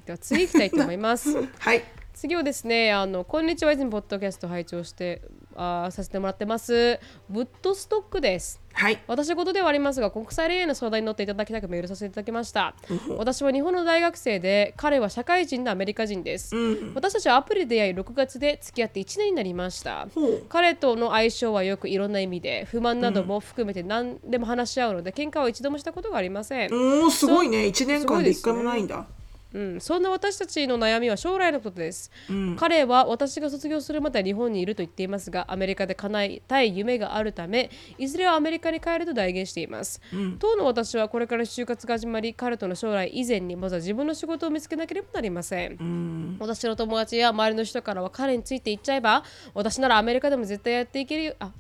[0.06, 1.36] では次行きたいと思います。
[1.60, 1.84] はい。
[2.14, 5.22] 次はですねあのこんにちは以前ポッドキャスト拝聴して
[5.54, 6.98] あーさせてもらってます。
[7.28, 8.98] ブッドストックですはい。
[9.08, 12.76] 私事ではありますが国際恋愛の相談に乗っていただきたくメールさせていただきました。
[13.16, 16.54] 私は日本の大学生で彼は社会人のアメリカ人です、
[16.94, 20.06] 私たちはアプリで出会い6月で付き合って1年になりました。
[20.48, 27.64] 彼との相性はよくいろんな意味で不満なども含めて何でも話し合うので喧嘩は一度もしたことがありません、おーすごいね。
[27.64, 28.52] 1年間で1すごいですね。
[28.52, 29.06] 回もないんだ。
[29.54, 32.10] うん、そんな私たちの悩みは将来のことです、
[32.56, 40.00] 彼は私が卒業するまでは日本にいると言っていますがアメリカで叶えたい夢があるためいずれはアメリカに帰ると断言しています、
[40.38, 49.24] 当の私はこれから就活が始まり彼との将来以前にまずは自分の仕事を見つけなければなりません、私の友達や周りの人からは彼について言っちゃえば
[49.54, 51.52] 私ならアメリカでも絶対やっていけるよあ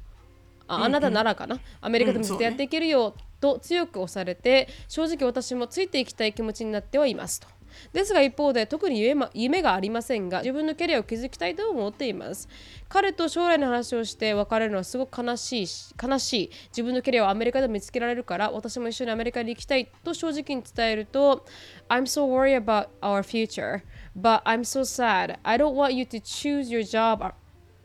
[0.68, 7.48] ああなたならかな、アメリカでも絶対やっていけるよ、と強く押されて正直私もついていきたい気持ちになってはいますと
[7.92, 9.00] ですが一方で特に
[9.34, 12.48] 夢がありませんが自分のキャリアを築きたいと思っています。
[12.88, 16.50] 彼と将来の話をして別れるのはすごく悲しいし悲しい。
[16.68, 21.44] 自分のキャリアをアメリカで見つけられるから私も一緒にアメリカに行きたいと正直に伝えると
[21.88, 23.82] I'm so worried about our future
[24.16, 25.38] but I'm so sad.
[25.42, 27.32] I don't want you to choose your job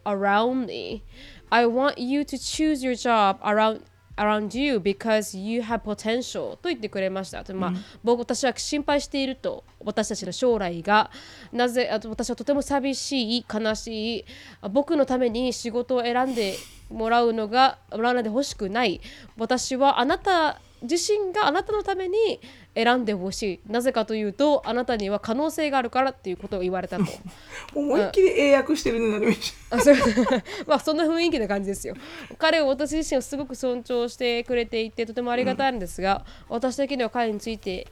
[0.05, 1.03] around me.
[1.49, 3.81] I want you to choose your job around
[4.15, 7.43] around you because you have potential と言ってくれました。
[7.53, 11.09] まあ僕私は心配していると私たちの将来が
[11.51, 14.25] なぜあと私はとても寂しい悲しい
[14.61, 16.55] あ僕のために仕事を選んで
[16.89, 19.01] もらうのがもらわないでほしくない
[19.37, 22.39] 私はあなた自身があなたのために
[22.75, 23.71] 選んでほしい。
[23.71, 27.05] なぜかというとあなたには可能性があるからっていうことを言われたと。
[27.75, 29.95] 思いっきり英訳してるねなるみちあそう。
[30.67, 31.95] まあそんな雰囲気な感じですよ。
[32.37, 37.87] 彼を私自身をすごく尊重してくれていてとてもありがたいんですが、私的には彼について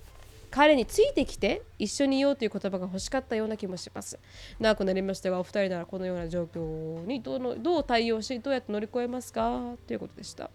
[0.50, 4.20] 彼についてきて一緒にいようという言葉が欲しかったような気もします。
[4.60, 9.76] 長くなりましたがお二人ならこのような状況にどうのどう対応しどうやって乗り越えますか？
[9.88, 10.50] ということでした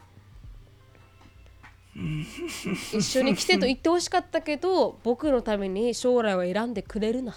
[1.96, 7.34] 一緒に来てと言ってほしかったけど僕のために将来を選んでくれるな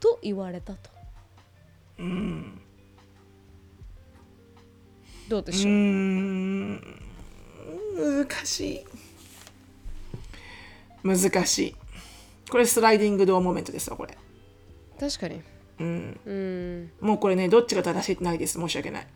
[0.00, 0.90] と言われたと。
[5.28, 5.72] どうでしょう、
[8.26, 8.84] 難しい。
[11.02, 11.76] 難しい。
[12.50, 14.18] これスライディングドアモメントですわこれ。
[15.00, 15.40] 確かに。
[15.78, 16.20] うん。
[16.26, 16.90] うん。
[17.00, 18.58] もうこれねどっちが正しいってないです。
[18.58, 19.06] 申し訳ない。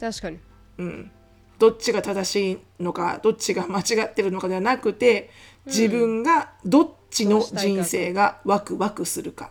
[0.00, 0.38] 確かに。
[0.78, 1.10] うん
[1.58, 5.30] どっちが正しいのかどっちが間違ってるのかではなくて
[5.66, 9.50] 自分がどっちの人生がワクワクするか。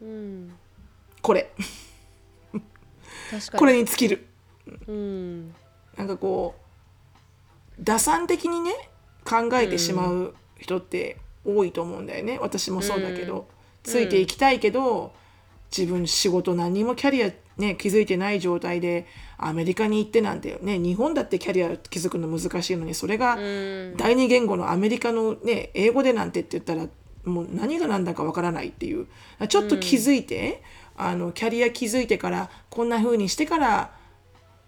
[0.00, 0.52] うん。
[1.22, 1.50] これ。
[3.56, 4.26] これに尽きる。
[4.86, 5.54] うん。
[5.96, 6.66] なんかこう
[7.80, 8.72] 打算的にね
[9.24, 12.38] 考えてしまう人って多いと思うんだよね。
[12.40, 13.48] 私もそうだけど、
[13.82, 15.12] ついていきたいけど
[15.76, 19.06] 自分仕事何にもキャリアね気づいてない状態で
[19.38, 23.36] アメリカに行ってなんてね日本だってキャリア気づくの難しいのにそれが
[23.96, 26.88] 第二言語のアメリカのね英語でなんてって言ったら
[27.26, 29.06] もう何が何だかわからないっていう。
[29.48, 30.62] ちょっと気づいて、
[30.96, 33.90] あのキャリア気づいてからこんな風にしてから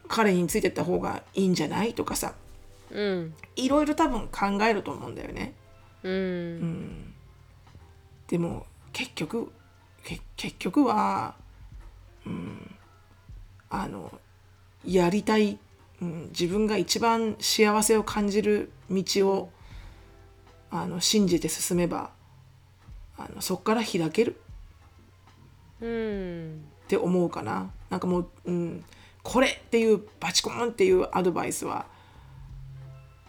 [0.08, 2.34] 彼についてった方がいいんじゃないとかさ。
[2.90, 3.34] うん。
[3.56, 5.54] いろいろ多分考えると思うんだよね。
[6.02, 7.14] うん。
[8.26, 9.52] でも結局
[10.04, 11.34] け結局は、
[12.26, 12.74] うん、
[13.70, 14.20] あの
[14.84, 15.58] やりたい、
[16.00, 19.50] うん、自分が一番幸せを感じる道を
[20.70, 22.10] あの信じて進めば
[23.16, 24.40] あのそこから開ける。
[25.80, 26.64] うん。
[26.84, 27.70] って思うかな。
[27.90, 28.84] なんかもう、うん、
[29.22, 31.86] これっていうバチコーンっていうアドバイスは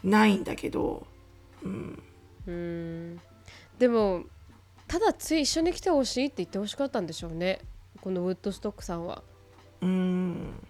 [0.03, 1.05] ないんだけど、
[1.63, 3.19] うん。
[3.77, 4.23] でも
[4.87, 7.59] ただつい一緒に来てほしいって言ってほしかったんでしょうね。
[8.01, 9.23] このウッドストックさんは。
[9.81, 10.67] うん、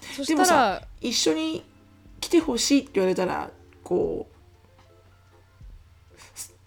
[0.00, 1.64] そでもしたらさ一緒に
[2.20, 3.50] 来てほしいって言われたら
[3.82, 4.28] こ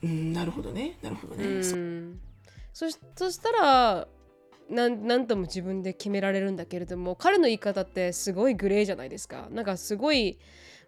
[0.02, 0.98] う、うん、なるほどね。
[1.02, 2.20] なるほどね、うそん
[2.74, 4.08] そしそしたら
[4.70, 9.48] なんなんとも自分で決められるんだけれども彼の言い方ってすごいグレーじゃないですか。
[9.52, 10.40] なんかすごい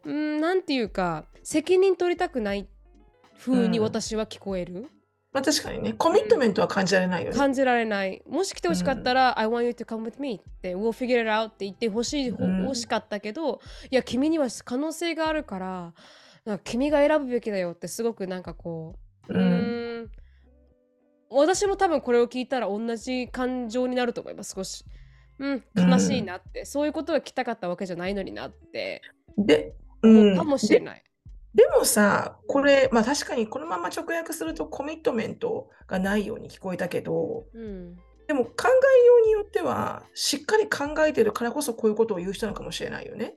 [0.03, 2.67] うんなんていうか責任取りたくない
[3.37, 3.83] 風にうん。
[3.83, 4.87] 私は聞こえる、
[5.35, 8.23] まあ、確かにねコミットメントは感じられないよね、感じられない。
[8.25, 12.63] もし来てほしかったら、I want you to come with me って We'll figure it out って言ってほしい、うん。
[12.63, 13.59] 欲しかったけど
[13.91, 15.93] いや君には可能性があるから
[16.45, 18.95] なんか君が選ぶべきだよってすごくなんかこ
[19.27, 20.11] うううんーん。
[21.29, 24.85] 私も多分これを聞いたら同じ感情になると思います少し。
[25.37, 29.01] うん悲しいなって、そういうことが来たかったわけじゃないのになって。
[29.37, 31.03] で、うん、かもしれでない、
[31.55, 37.95] でもさこれまあ確かにこのまま直訳するとコミットメントがないように聞こえたけどうん。
[38.27, 43.35] でも考えようによってはしっかり考えてるからこそこういうことを言う人なのかもしれないよね、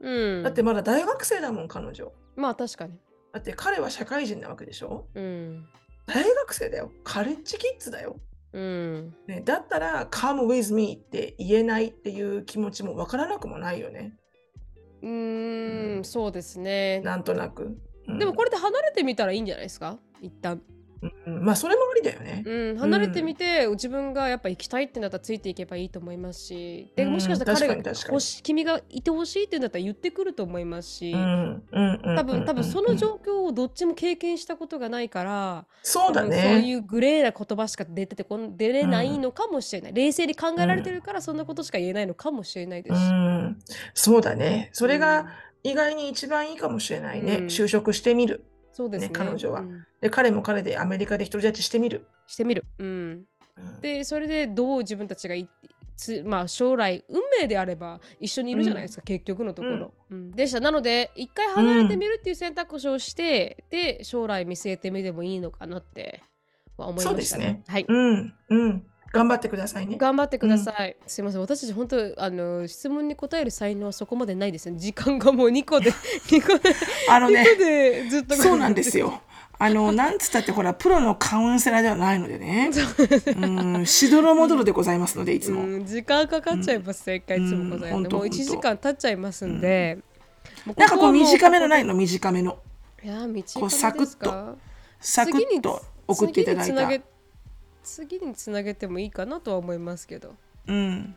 [0.00, 2.12] うん、だってまだ大学生だもん彼女。
[2.36, 2.98] まあ確かに。
[3.32, 5.08] だって彼は社会人なわけでしょ？
[5.14, 5.66] うん。
[6.06, 6.92] 大学生だよ。
[7.02, 8.16] カレッジキッズだよ。
[8.52, 9.14] うん。
[9.26, 14.18] ね、だったら「come with me」って言えないっていう気持ちもわからなくもないよね
[15.06, 16.04] うーん。
[16.04, 17.00] そうですね。
[17.00, 17.78] なんとなく、
[18.08, 18.18] うん。
[18.18, 19.98] でもこれで離れてみたらいいんじゃないですか？
[20.20, 20.60] 一旦
[21.26, 26.92] うんまあそれもありだよね、うん、離れてみて、自分がやっぱ行きたいってなったらついていけばいいと思いますし。
[26.96, 27.74] でうんもしかしたら彼が
[28.08, 43.58] 欲し君がいてほしいって言うんだったら言ってくると思いますし、うんうんうんうん多分多分そのうん状況をどっちも経験したことがないから、そうだ多分そうねいうグレーな言葉しか出ててこん出れないのかもしれない、冷静に考えられてるからそんなことしか言えないのかもしれないでうすし、ん。
[43.94, 44.70] そうだね。
[44.72, 45.26] それが
[45.62, 47.46] 意外に一番いいかもしれないね、うん。
[47.46, 48.44] 就職してみる
[48.76, 49.08] そうですね。
[49.08, 49.60] ね彼女は。
[49.60, 49.86] うん。
[50.02, 53.80] で彼も彼でアメリカで独り立ちしてみる、してみる、うん、うん。
[53.80, 55.48] でそれでどう自分たちがい
[55.96, 60.30] つ、まあ、将来運命であれば一緒にいるじゃないですか、結局のところ、うん。
[60.30, 60.60] でした。
[60.60, 66.22] なので一回離れてみるっていう選択肢をして、で将来見据えてみてもいいのかなって
[66.76, 67.62] は思いましたそうですね。
[67.66, 67.86] はい。
[67.88, 68.34] うん。
[68.50, 68.86] うん
[69.16, 69.96] 頑張ってくださいね。
[69.96, 74.78] 頑張ってください、すいません私たち本当あの質問に答える才能はそこまでないですね。
[74.78, 76.74] 時間がもう2個で2個で2
[77.10, 79.20] あのね個でずっとそうなんですよ。
[79.58, 82.70] あの、なんつったって、ほら、プロのカウンセラーではないのでね。
[83.36, 83.46] う
[83.78, 85.62] ん、しどろもどろでございますので、いつも。
[85.62, 89.98] うん、時間かかっちゃいます、正解いつもございます、もう1うんほんとほんと時間経っちゃいますんで、
[90.66, 91.94] もなんかこう、短めのないの？
[91.94, 92.58] の、短めの。
[93.02, 94.54] いや短こうめサクッとですか
[95.00, 97.15] サクッと送っていただいた。
[97.86, 100.34] 次につなげてもいいかなとは思いますけど。
[100.66, 101.14] うん。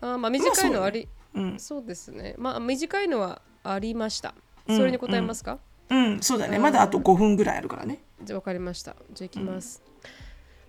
[0.00, 1.58] あーまあ短いのはありうん。
[1.58, 2.36] そうですね。
[2.38, 4.34] まあ短いのはありました。
[4.68, 4.76] うん。
[4.76, 5.58] それに答えますか、
[5.90, 6.56] うん、そうだね。
[6.56, 8.02] うんまだあと5分ぐらいあるからね。
[8.22, 8.94] じゃあ分かりました。
[9.12, 9.82] じゃあいきます、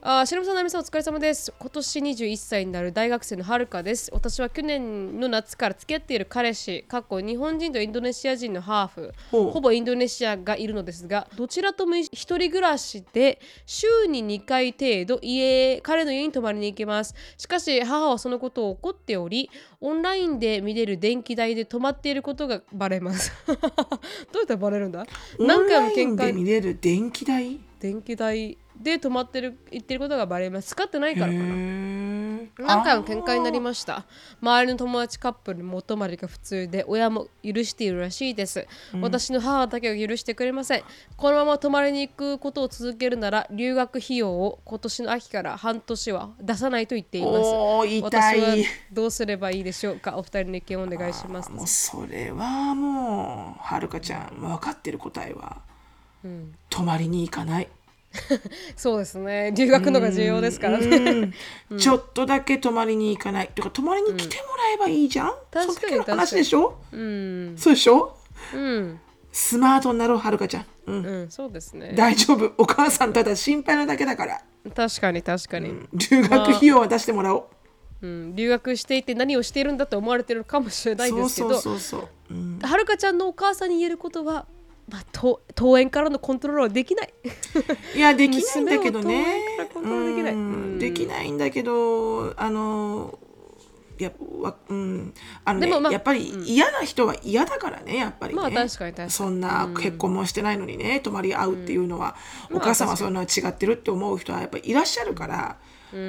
[0.06, 1.54] あー、しのぶさん、なみさん、お疲れ様です。
[1.58, 4.12] 今年21歳になる大学生のはるかです。
[4.14, 17.16] 私は去年の夏から付き合っている彼氏、過去日本人とインドネシア人のハーフ、ほぼインドネシアがいるのですが、どちらとも一人暮らしで、週に2回程度家、彼の家に泊まりに行きます。
[17.38, 19.50] しかし、母はそのことを怒っており、
[19.80, 23.32] オンラインで見れる電気代で泊まっていることがバレます。
[23.48, 23.64] どうや
[24.44, 25.06] ったらバレるんだ？
[25.40, 27.58] 何回もオンラインで見解見れる電気代？
[27.80, 30.70] 電気代で止まってる言ってることがバレます。
[30.70, 31.84] 使ってないからかな。
[32.56, 34.06] 何回も喧嘩になりました。
[34.42, 38.68] 周りの友達カップルもお泊まりが普通で親も許しているらしいです、
[39.02, 40.84] 私の母だけが許してくれません。
[41.16, 47.38] このまま泊まりに行くことを続けるなら留学費用を今年の秋から半年は出さないと言っています。
[48.04, 48.42] 私い。
[48.42, 48.56] は
[48.92, 50.18] どうすればいいでしょうか？
[50.18, 51.52] お二人の意見をお願いします。
[51.52, 55.62] もうそれはもうはるかちゃん分かってる答えは、
[56.70, 57.70] 泊まりに行かない、
[58.76, 59.52] そうですね。
[59.56, 61.34] 留学のが重要ですからね。
[61.78, 63.50] ちょっとだけ泊まりに行かない。
[63.56, 67.56] とか泊まりに来てもらえばいいじゃん、確かにそん確かに話でしょ、うん。
[67.58, 68.16] そうでしょ？
[68.54, 69.00] うん。
[69.32, 71.06] スマートになろうはるかちゃん、うん。
[71.06, 71.94] うんそうですね。
[71.96, 72.54] 大丈夫。
[72.58, 74.42] お母さんただ心配なだけだから。
[74.76, 77.50] 確かに確かに、留学費用は出してもらお
[78.02, 81.56] う、うん、留学していて何をしているんだと思われてるかもしれないですけど。
[81.58, 84.46] はるかちゃんのお母さんに言えることは、
[84.94, 87.14] まあ、と登園からのコントロールはできない。
[87.96, 89.58] いや できないんだけどね。
[89.58, 89.74] で
[90.14, 90.34] きない。
[90.34, 90.40] うん。
[90.40, 90.44] う
[90.76, 90.80] ん。
[90.80, 93.18] できないんだけどあの
[93.98, 95.14] やわうん。
[95.46, 99.10] あのねでもまあやっぱり嫌な人は嫌だからねやっぱりね、まあ確かに確かに。
[99.10, 102.16] そんな結婚もしてないのにね泊まり合うっていうのは、
[102.52, 105.58] お母さんはそんな違ってるって思う人はやっぱりいらっしゃるから、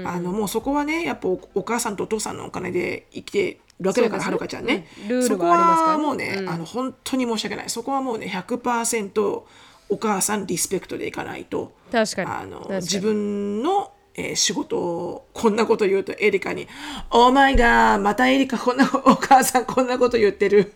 [0.04, 7.70] あのもうそこはねやっぱおお母さんとお父さんのお金で生きてるわけだから、はるかちゃんね、うんルールそこはありますからもうね、あの本当に申し訳ない。
[7.70, 9.42] そこはもうね100%
[9.90, 12.30] お母さんリスペクトでいかないと確かに。
[12.30, 16.68] あの自分の、えー仕事をこんなこと言うとエリカに
[17.10, 20.70] 「オーマイガーまたエリカこんなお母さんこんなこと言ってる」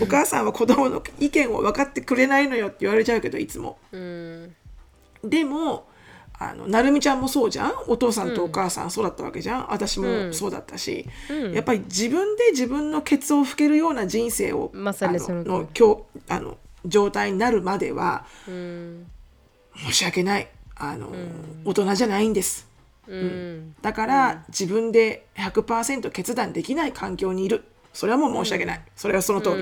[0.00, 3.76] お母さんは子供の意見を分かってくれないのよって言われちゃうけどいつも。
[3.92, 4.56] うん。
[5.22, 5.86] でも
[6.50, 7.72] あのなるみちゃんもそうじゃん？
[7.86, 11.06] お父さんとお母さんそうだったわけじゃん、私もそうだったし、
[11.52, 19.06] やっぱり自分で自分のケツを拭けるような人生を、まさにあそののの今日あの状態になるまではうん。
[19.74, 20.48] 申し訳ない。
[20.76, 21.10] あの、
[21.64, 22.68] 大人じゃないんです。
[23.06, 23.74] うん。
[23.80, 27.64] だから、自分で100%決断できない環境にいる。
[27.94, 29.54] それはもう申し訳ない、それはその通り、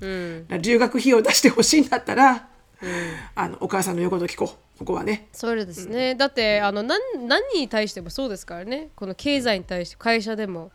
[0.00, 0.46] うん。
[0.60, 2.48] 留学費用出してほしいんだったら、
[3.34, 4.66] あのお母さんの言うこと聞こう。
[4.78, 5.28] ここはね。
[5.32, 8.90] そうですね、だってあの何何に対してもそうですからね。
[8.94, 10.70] この経済に対して会社でも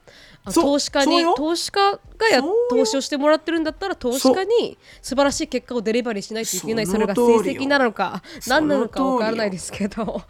[0.56, 2.42] 投資家に投資家がや
[2.72, 6.88] 投資をしてもらってるんだったら投資家に素晴らしい結果をデリバリーしないといけない。
[6.88, 9.14] それが成績なのか何なのか通りよ。
[9.14, 10.24] わからないですけど。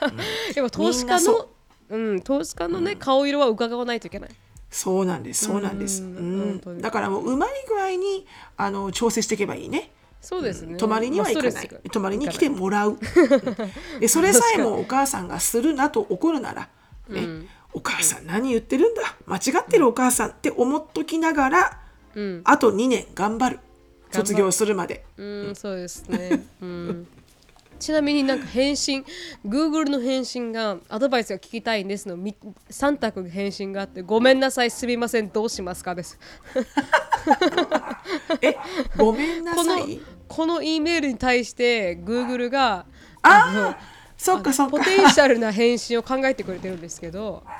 [0.54, 1.48] でも投資家の
[1.90, 1.96] う。
[1.96, 4.30] ん、投資家のね、顔色は伺わないといけない。
[4.70, 6.80] そうなんですそうなんです、ううん。
[6.80, 8.26] だからもううまい具合に
[8.56, 9.90] あの調整していけばいいね
[10.20, 10.76] そうですね。
[10.76, 11.70] 泊まりには行かない。
[11.90, 12.90] 泊まりに来てもらう。
[12.90, 12.98] うん
[14.00, 16.68] でそれさえもお母さんがするなと怒るなら、
[17.08, 19.02] ねお母さん何言ってるんだ？
[19.26, 21.80] 間違ってるお母さんって思っときながら、
[22.14, 22.40] うん。
[22.44, 23.56] あと2年頑張る。
[23.56, 23.60] 張る
[24.10, 25.04] 卒業するまで。
[25.18, 26.44] うん、そうですね。
[26.62, 27.06] うん。
[27.78, 29.04] ちなみになんか返信
[29.46, 32.36] Google の返信がアドバイスが聞きたいんですのみ
[32.70, 35.94] 3択返信があってごめんなさいすみませんどうしますか？
[35.94, 36.18] です。
[38.42, 38.56] え
[38.96, 40.00] ごめんなさい？
[40.28, 42.86] この E メールに対して Google が
[43.22, 43.78] ああ
[44.16, 44.78] そっかそっか。
[44.78, 47.44] ポテンシャルな返信を考えてくれてるんですけど。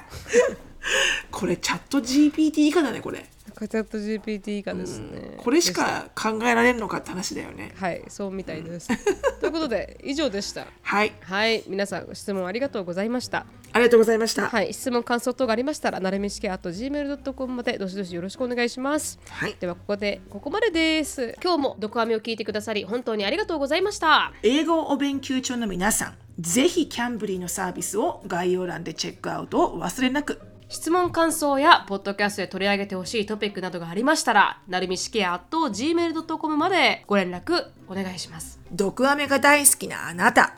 [1.30, 3.26] これチャット GPT 以下だねこれ
[3.66, 5.34] チャット GPT 以下ですね。
[5.38, 7.72] これしか考えられるのかって話だよね。
[7.76, 8.88] はいそうみたいです。
[9.40, 10.66] ということで以上でした。
[10.82, 11.12] はい。
[11.20, 13.46] はい皆さんご質問ありがとうございました。
[13.72, 14.48] ありがとうございました。
[14.48, 19.18] はい、質問、感想等がありましたら、なるみしけ gmail.com までどしどしよろしくお願いします。
[19.28, 19.56] はい。
[19.60, 21.34] では、ここで、ここまでです。
[21.42, 24.32] 今日も、毒アメを聞いてくださり、本当にありがとうございました。
[24.42, 38.60] 英語をお勉強中の皆さんぜひキャンブリーのサービスを概要欄でチェックアウトをお忘れなく質問、感想や、ポッドキャストで取り上げてほしいトピックなどがありましたら、なるみしけ gmail.com までご連絡お願いします。
[38.70, 40.54] 毒アメが大好きなあなた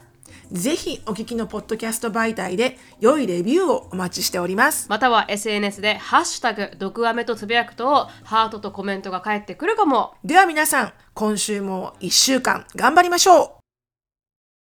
[0.51, 10.15] ぜひお聞きのポッドキャスト媒体で良いレビューをお待ちしておりますまたは SNS で、ハッシュタグ、毒アメとつぶやくと、ハートとコメントが返ってくるかも。
[10.25, 13.60] では皆さん今週も1週間頑張りましょう